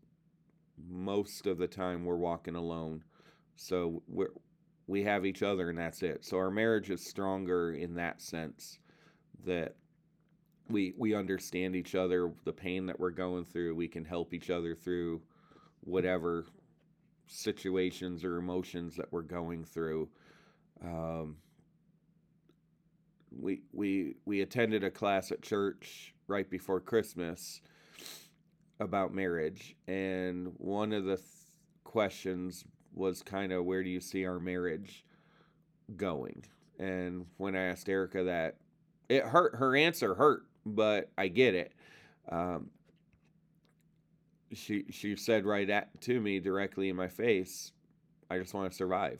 [0.88, 3.03] most of the time we're walking alone.
[3.55, 4.34] So we're
[4.88, 6.26] we have each other and that's it.
[6.26, 8.80] So our marriage is stronger in that sense
[9.45, 9.76] that
[10.70, 14.49] we we understand each other, the pain that we're going through, we can help each
[14.49, 15.22] other through
[15.82, 16.45] whatever
[17.28, 20.09] situations or emotions that we're going through.
[20.84, 21.38] Um,
[23.32, 27.61] we we we attended a class at church right before Christmas
[28.80, 31.28] about marriage, and one of the th-
[31.84, 32.63] questions
[32.93, 35.03] was kind of where do you see our marriage
[35.95, 36.43] going?
[36.80, 38.55] And when I asked Erica that,
[39.09, 39.55] it hurt.
[39.55, 40.43] Her answer hurt,
[40.76, 41.74] but I get it.
[42.32, 42.70] Um,
[44.53, 47.72] she she said right at to me directly in my face,
[48.30, 49.20] "I just want to survive.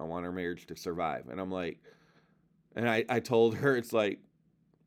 [0.00, 1.78] I want our marriage to survive." And I'm like,
[2.78, 4.20] and I, I told her, it's like,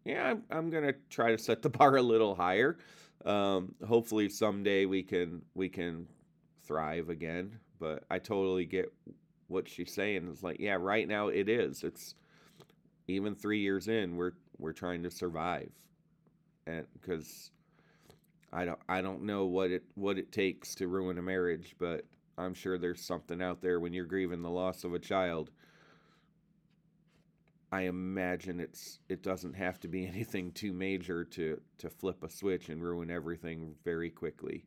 [0.05, 2.77] yeah, I'm, I'm going to try to set the bar a little higher.
[3.25, 6.07] Um, hopefully someday we can, we can
[6.63, 7.59] thrive again.
[7.79, 8.93] But I totally get
[9.47, 10.27] what she's saying.
[10.31, 11.83] It's like, yeah, right now it is.
[11.83, 12.15] It's
[13.07, 15.71] even three years in, we're, we're trying to survive.
[16.67, 17.51] And because
[18.53, 22.05] I don't, I don't know what it, what it takes to ruin a marriage, but
[22.37, 25.51] I'm sure there's something out there when you're grieving the loss of a child
[27.71, 32.29] I imagine it's it doesn't have to be anything too major to to flip a
[32.29, 34.65] switch and ruin everything very quickly.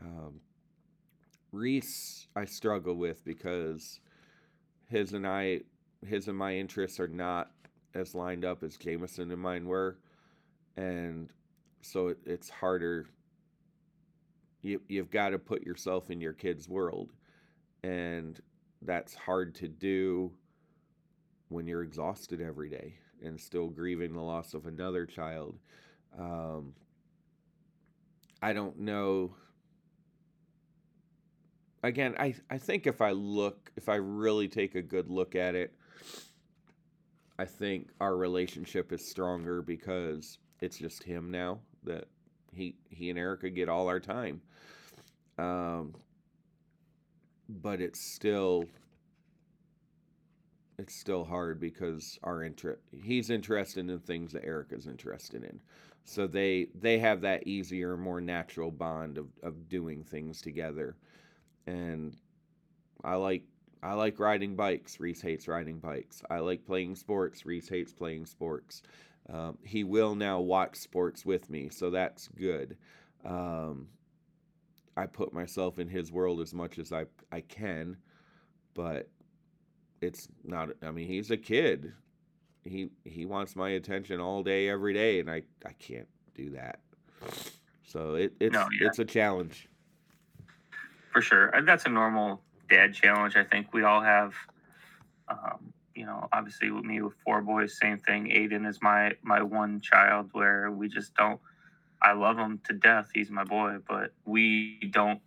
[0.00, 0.40] Um,
[1.52, 4.00] Reese, I struggle with because
[4.88, 5.60] his and I,
[6.04, 7.52] his and my interests are not
[7.94, 9.98] as lined up as Jameson and mine were,
[10.76, 11.30] and
[11.82, 13.06] so it, it's harder.
[14.62, 17.12] You you've got to put yourself in your kid's world,
[17.82, 18.40] and
[18.82, 20.32] that's hard to do
[21.48, 25.58] when you're exhausted every day and still grieving the loss of another child.
[26.18, 26.74] Um,
[28.42, 29.34] I don't know.
[31.82, 35.54] Again, I, I think if I look, if I really take a good look at
[35.54, 35.74] it,
[37.38, 42.06] I think our relationship is stronger because it's just him now that
[42.52, 44.40] he he and Erica get all our time.
[45.38, 45.94] Um,
[47.48, 48.64] but it's still
[50.78, 55.60] it's still hard because our interest he's interested in things that Erica's interested in.
[56.04, 60.96] So they they have that easier, more natural bond of, of doing things together.
[61.66, 62.16] And
[63.02, 63.44] I like
[63.84, 64.98] I like riding bikes.
[64.98, 66.22] Reese hates riding bikes.
[66.30, 67.44] I like playing sports.
[67.44, 68.82] Reese hates playing sports.
[69.28, 72.78] Um, he will now watch sports with me, so that's good.
[73.26, 73.88] Um,
[74.96, 77.98] I put myself in his world as much as I I can,
[78.72, 79.10] but
[80.00, 80.70] it's not.
[80.82, 81.92] I mean, he's a kid.
[82.64, 86.80] He he wants my attention all day, every day, and I I can't do that.
[87.82, 88.88] So it it's no, yeah.
[88.88, 89.68] it's a challenge.
[91.12, 93.36] For sure, and that's a normal dad challenge.
[93.36, 94.34] I think we all have.
[95.28, 98.26] Um, you know, obviously with me with four boys, same thing.
[98.26, 101.40] Aiden is my my one child where we just don't.
[102.02, 103.08] I love him to death.
[103.14, 105.20] He's my boy, but we don't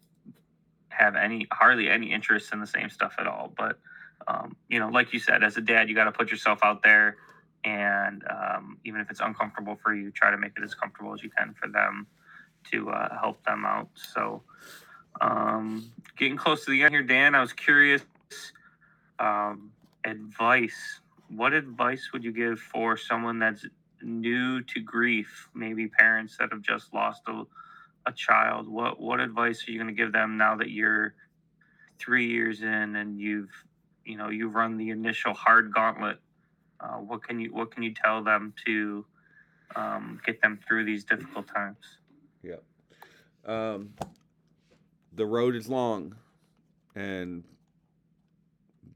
[0.89, 3.53] have any hardly any interest in the same stuff at all.
[3.55, 3.79] But
[4.27, 6.83] um, you know, like you said, as a dad, you got to put yourself out
[6.83, 7.17] there,
[7.63, 11.23] and um, even if it's uncomfortable for you, try to make it as comfortable as
[11.23, 12.07] you can for them
[12.71, 13.89] to uh, help them out.
[13.95, 14.43] So,
[15.21, 18.03] um, getting close to the end here, Dan, I was curious.
[19.19, 19.71] Um,
[20.05, 21.01] advice.
[21.29, 23.65] What advice would you give for someone that's
[24.01, 25.49] new to grief?
[25.53, 27.43] Maybe parents that have just lost a,
[28.05, 28.67] a child.
[28.67, 31.13] What what advice are you going to give them now that you're
[31.99, 33.51] three years in and you've
[34.05, 36.19] you know you've run the initial hard gauntlet?
[36.79, 39.05] Uh, what can you what can you tell them to
[39.75, 41.77] um, get them through these difficult times?
[42.43, 42.55] Yeah.
[43.45, 43.89] Um,
[45.17, 46.15] the road is long,
[46.95, 47.43] and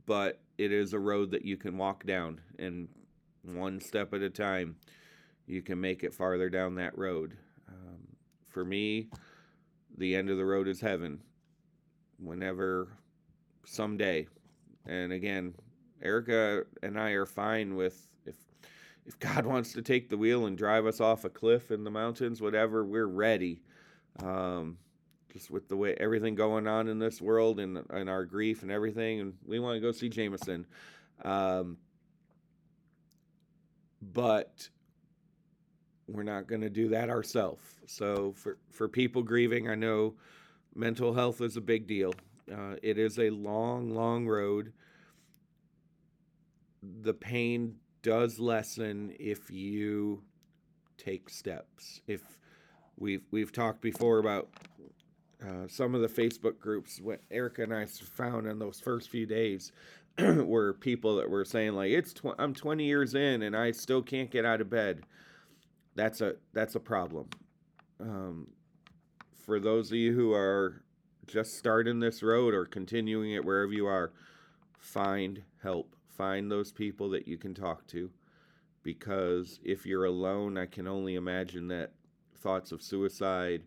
[0.05, 2.87] but it is a road that you can walk down, and
[3.43, 4.75] one step at a time,
[5.47, 7.35] you can make it farther down that road.
[7.67, 8.07] Um,
[8.49, 9.07] for me,
[9.97, 11.19] the end of the road is heaven.
[12.19, 12.89] Whenever,
[13.65, 14.27] someday,
[14.85, 15.55] and again,
[16.03, 18.35] Erica and I are fine with if
[19.07, 21.89] if God wants to take the wheel and drive us off a cliff in the
[21.89, 23.63] mountains, whatever, we're ready.
[24.21, 24.77] Um,
[25.31, 28.71] just with the way everything going on in this world and and our grief and
[28.71, 30.65] everything, and we want to go see Jameson.
[31.23, 31.77] Um,
[34.01, 34.69] but
[36.07, 37.61] we're not going to do that ourselves.
[37.85, 40.15] So for for people grieving, I know
[40.75, 42.13] mental health is a big deal.
[42.51, 44.73] Uh, it is a long, long road.
[46.81, 50.23] The pain does lessen if you
[50.97, 52.01] take steps.
[52.07, 52.21] If
[52.97, 54.49] we've we've talked before about
[55.45, 59.25] uh, some of the Facebook groups, what Erica and I found in those first few
[59.25, 59.71] days,
[60.19, 64.01] were people that were saying like, "It's tw- I'm 20 years in and I still
[64.01, 65.03] can't get out of bed."
[65.95, 67.27] That's a that's a problem.
[67.99, 68.47] Um,
[69.45, 70.83] for those of you who are
[71.27, 74.11] just starting this road or continuing it wherever you are,
[74.77, 75.95] find help.
[76.09, 78.11] Find those people that you can talk to,
[78.83, 81.93] because if you're alone, I can only imagine that
[82.35, 83.63] thoughts of suicide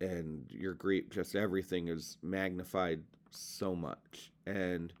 [0.00, 4.32] and your grief just everything is magnified so much.
[4.46, 4.92] And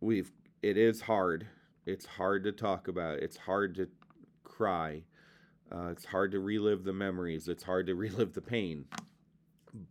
[0.00, 0.30] we've
[0.62, 1.46] it is hard.
[1.86, 3.18] It's hard to talk about.
[3.18, 3.88] It's hard to
[4.44, 5.02] cry.
[5.74, 7.48] Uh, it's hard to relive the memories.
[7.48, 8.84] It's hard to relive the pain.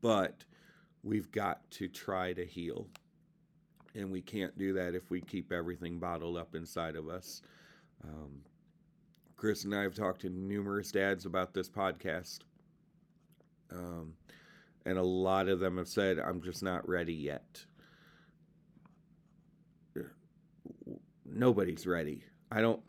[0.01, 0.43] But
[1.03, 2.87] we've got to try to heal.
[3.93, 7.41] And we can't do that if we keep everything bottled up inside of us.
[8.03, 8.41] Um,
[9.37, 12.41] chris and i have talked to numerous dads about this podcast
[13.71, 14.13] um,
[14.85, 17.65] and a lot of them have said, I'm just not ready yet.
[21.25, 22.23] Nobody's ready.
[22.51, 22.81] I don't,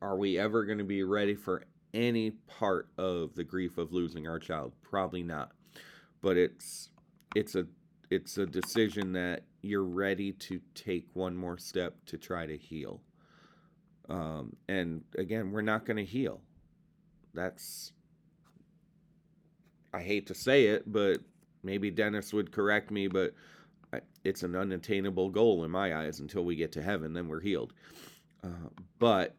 [0.00, 4.26] are we ever going to be ready for any part of the grief of losing
[4.26, 4.72] our child?
[4.82, 5.52] Probably not.
[6.22, 6.90] But it's,
[7.34, 7.66] it's a,
[8.10, 13.02] it's a decision that you're ready to take one more step to try to heal.
[14.08, 16.40] Um, and again, we're not going to heal.
[17.34, 17.92] That's
[19.92, 21.20] I hate to say it, but
[21.62, 23.34] maybe Dennis would correct me, but
[24.24, 27.72] it's an unattainable goal in my eyes until we get to heaven, then we're healed.
[28.44, 28.68] Uh,
[28.98, 29.34] but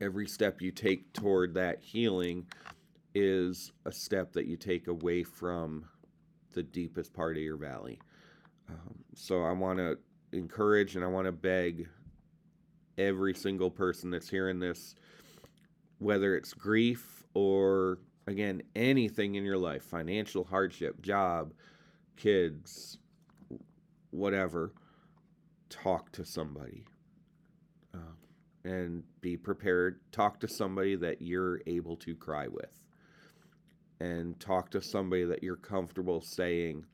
[0.00, 2.46] every step you take toward that healing
[3.14, 5.84] is a step that you take away from
[6.52, 7.98] the deepest part of your valley.
[8.68, 9.98] Um, so I want to
[10.32, 11.88] encourage and I want to beg
[12.98, 14.94] every single person that's hearing this,
[15.98, 21.52] whether it's grief or again, anything in your life financial hardship, job,
[22.16, 22.98] kids,
[24.10, 24.72] whatever
[25.68, 26.84] talk to somebody.
[27.94, 28.14] Uh,
[28.64, 30.00] and be prepared.
[30.12, 32.82] Talk to somebody that you're able to cry with.
[34.00, 36.84] And talk to somebody that you're comfortable saying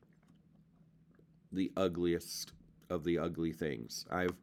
[1.51, 2.53] the ugliest
[2.89, 4.05] of the ugly things.
[4.09, 4.37] I've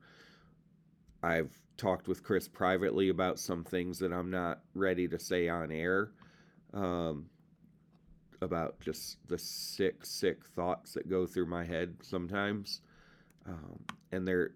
[1.22, 5.70] I've talked with Chris privately about some things that I'm not ready to say on
[5.70, 6.12] air.
[6.73, 7.27] Um,
[8.43, 12.81] about just the sick, sick thoughts that go through my head sometimes.
[13.47, 13.81] Um,
[14.12, 14.53] and they're,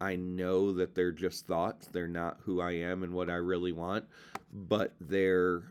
[0.00, 1.88] I know that they're just thoughts.
[1.88, 4.04] They're not who I am and what I really want,
[4.52, 5.62] but they're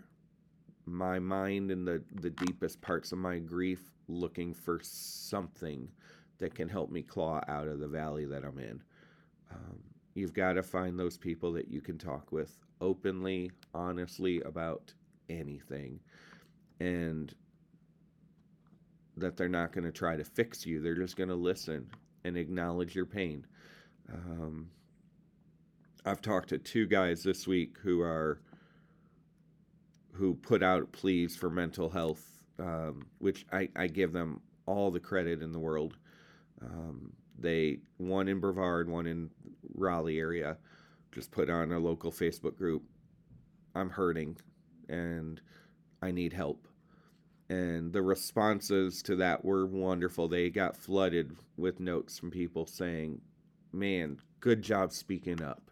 [0.86, 5.88] my mind and the, the deepest parts of my grief looking for something
[6.40, 8.82] that can help me claw out of the valley that I'm in.
[9.52, 9.80] Um,
[10.14, 14.94] you've got to find those people that you can talk with openly, honestly about
[15.30, 16.00] anything
[16.80, 17.34] and
[19.18, 20.82] that they're not going to try to fix you.
[20.82, 21.88] They're just going to listen
[22.24, 23.46] and acknowledge your pain.
[24.12, 24.70] Um,
[26.06, 28.42] I've talked to two guys this week who are
[30.12, 32.24] who put out pleas for mental health,
[32.60, 35.98] um, which I, I give them all the credit in the world.
[36.62, 39.30] Um, they one in Brevard, one in
[39.74, 40.58] Raleigh area,
[41.12, 42.84] just put on a local Facebook group.
[43.76, 44.38] I'm hurting,
[44.90, 45.42] and
[46.02, 46.68] I need help.
[47.50, 50.28] And the responses to that were wonderful.
[50.28, 53.22] They got flooded with notes from people saying,
[53.72, 55.70] Man, good job speaking up.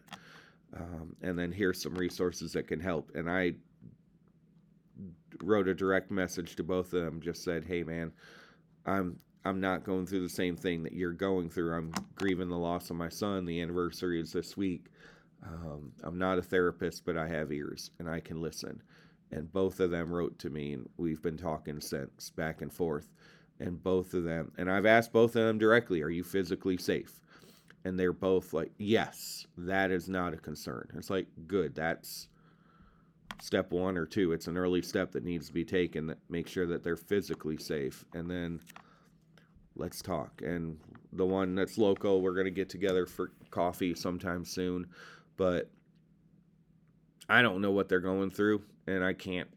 [0.75, 3.11] Um, and then here's some resources that can help.
[3.13, 3.53] And I
[5.43, 8.11] wrote a direct message to both of them, just said, Hey, man,
[8.85, 11.73] I'm I'm not going through the same thing that you're going through.
[11.73, 13.45] I'm grieving the loss of my son.
[13.45, 14.87] The anniversary is this week.
[15.43, 18.83] Um, I'm not a therapist, but I have ears and I can listen
[19.31, 23.07] and both of them wrote to me and we've been talking since back and forth
[23.59, 27.19] and both of them and i've asked both of them directly are you physically safe?
[27.83, 30.87] And they're both like yes that is not a concern.
[30.95, 32.27] It's like good that's
[33.41, 34.33] step one or two.
[34.33, 37.57] It's an early step that needs to be taken that make sure that they're physically
[37.57, 38.59] safe and then
[39.75, 40.43] let's talk.
[40.45, 40.77] And
[41.13, 44.87] the one that's local we're going to get together for coffee sometime soon
[45.37, 45.69] but
[47.27, 49.49] i don't know what they're going through and I can't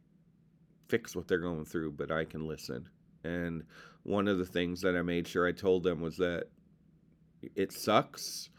[0.89, 2.89] fix what they're going through, but I can listen.
[3.25, 3.64] And
[4.03, 6.45] one of the things that I made sure I told them was that
[7.55, 8.51] it sucks,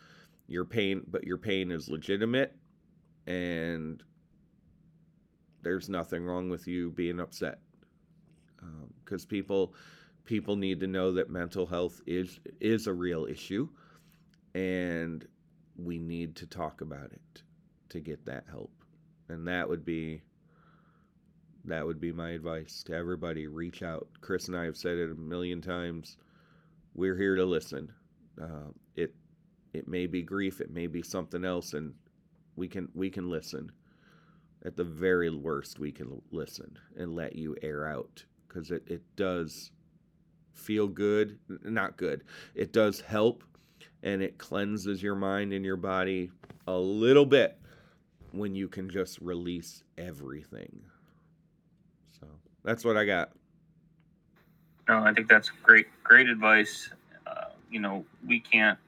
[0.47, 2.55] your pain, but your pain is legitimate,
[3.27, 4.03] and
[5.61, 7.59] there's nothing wrong with you being upset.
[9.03, 9.73] Because um, people
[10.25, 13.67] people need to know that mental health is is a real issue,
[14.53, 15.27] and
[15.77, 17.43] we need to talk about it
[17.89, 18.71] to get that help.
[19.29, 20.21] And that would be
[21.67, 23.47] that would be my advice to everybody.
[23.47, 24.07] Reach out.
[24.21, 26.17] Chris and I have said it a million times.
[26.93, 27.91] We're here to listen.
[28.41, 29.13] Uh, it
[29.73, 31.93] it may be grief, it may be something else, and
[32.55, 33.71] we can we can listen.
[34.65, 39.03] At the very worst, we can listen and let you air out because it, it
[39.15, 39.71] does
[40.53, 41.37] feel good.
[41.63, 42.23] Not good.
[42.55, 43.43] It does help
[44.01, 46.31] and it cleanses your mind and your body
[46.67, 47.59] a little bit
[48.31, 50.81] when you can just release everything.
[52.65, 53.29] That's what I got.
[54.89, 56.89] No, I think that's great, great advice.
[57.27, 58.79] Uh, you know, we can't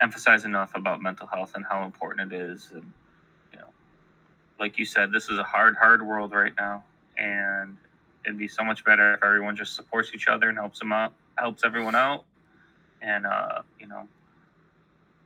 [0.00, 2.68] emphasize enough about mental health and how important it is.
[2.72, 2.92] And
[3.52, 3.66] you know,
[4.60, 6.84] like you said, this is a hard, hard world right now,
[7.18, 7.76] and
[8.24, 11.12] it'd be so much better if everyone just supports each other and helps them out,
[11.36, 12.24] helps everyone out,
[13.02, 14.06] and uh, you know,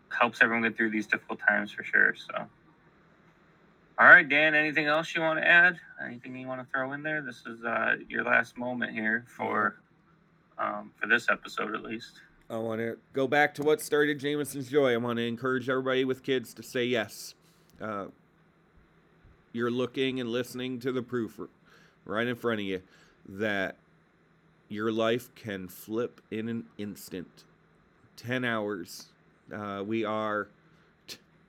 [0.08, 2.14] helps everyone get through these difficult times for sure.
[2.16, 2.46] So.
[4.00, 5.80] All right, Dan, anything else you want to add?
[6.04, 7.20] Anything you want to throw in there?
[7.20, 9.80] This is uh, your last moment here for
[10.56, 12.20] um, for this episode, at least.
[12.48, 14.92] I want to go back to what started Jameson's joy.
[14.92, 17.34] I want to encourage everybody with kids to say yes.
[17.82, 18.06] Uh,
[19.52, 21.40] you're looking and listening to the proof
[22.04, 22.82] right in front of you
[23.28, 23.74] that
[24.68, 27.42] your life can flip in an instant.
[28.16, 29.06] 10 hours.
[29.52, 30.48] Uh, we are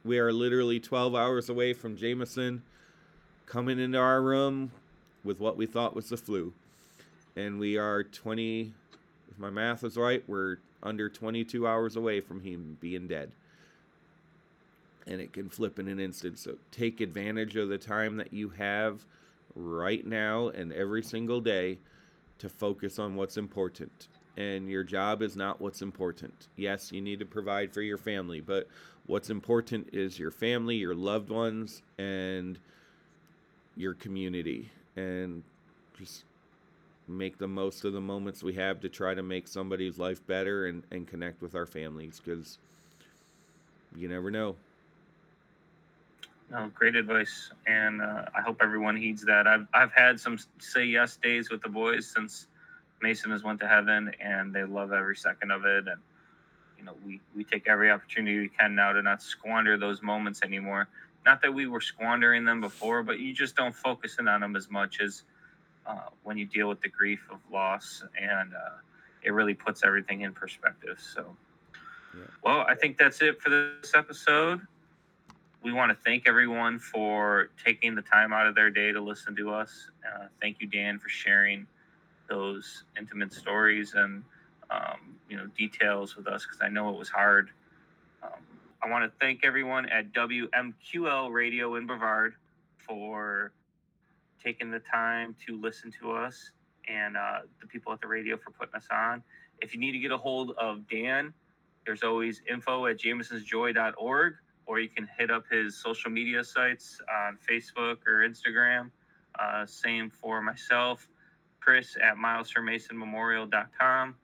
[0.09, 2.63] we are literally 12 hours away from Jameson
[3.45, 4.71] coming into our room
[5.23, 6.51] with what we thought was the flu.
[7.35, 8.73] And we are 20,
[9.29, 13.31] if my math is right, we're under 22 hours away from him being dead.
[15.05, 16.39] And it can flip in an instant.
[16.39, 19.05] So take advantage of the time that you have
[19.53, 21.77] right now and every single day
[22.39, 24.07] to focus on what's important.
[24.37, 26.47] And your job is not what's important.
[26.55, 28.67] Yes, you need to provide for your family, but
[29.09, 32.59] What's important is your family, your loved ones, and
[33.75, 34.69] your community.
[34.95, 35.41] And
[35.97, 36.25] just
[37.07, 40.67] make the most of the moments we have to try to make somebody's life better
[40.67, 42.59] and, and connect with our families because
[43.95, 44.55] you never know.
[46.51, 49.47] No, great advice, and uh, I hope everyone heeds that.
[49.47, 52.45] I've I've had some say yes days with the boys since
[53.01, 55.87] Mason has went to heaven, and they love every second of it.
[55.87, 56.01] And
[56.77, 60.41] you know, we, we take every opportunity we can now to not squander those moments
[60.43, 60.87] anymore.
[61.25, 64.55] Not that we were squandering them before, but you just don't focus in on them
[64.55, 65.23] as much as
[65.85, 68.77] uh, when you deal with the grief of loss, and uh,
[69.23, 70.99] it really puts everything in perspective.
[70.99, 71.35] So,
[72.15, 72.23] Yeah.
[72.43, 74.61] well, I think that's it for this episode.
[75.61, 79.35] We want to thank everyone for taking the time out of their day to listen
[79.35, 79.89] to us.
[80.05, 81.67] Uh, thank you, Dan, for sharing
[82.29, 84.23] those intimate stories and
[84.69, 87.49] um, you know details with us because I know it was hard.
[88.23, 88.39] Um,
[88.83, 92.35] I want to thank everyone at WMQL Radio in Brevard
[92.77, 93.51] for
[94.43, 96.51] taking the time to listen to us
[96.87, 99.21] and uh, the people at the radio for putting us on.
[99.61, 101.33] If you need to get a hold of Dan,
[101.85, 104.33] there's always info at jamesonsjoy.org
[104.65, 108.91] or you can hit up his social media sites on Facebook or Instagram.
[109.39, 111.07] Uh, same for myself,
[111.59, 114.15] Chris at milesformasonmemorial.com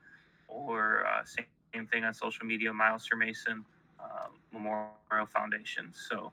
[0.47, 3.65] or uh, same, same thing on social media, Miles for Mason
[3.99, 5.91] um, Memorial Foundation.
[6.09, 6.31] So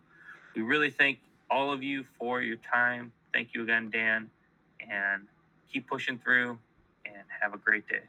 [0.55, 1.19] we really thank
[1.51, 3.13] all of you for your time.
[3.33, 4.31] Thank you again, Dan,
[4.81, 5.27] and
[5.73, 6.59] keep pushing through
[7.05, 8.03] and have a great day.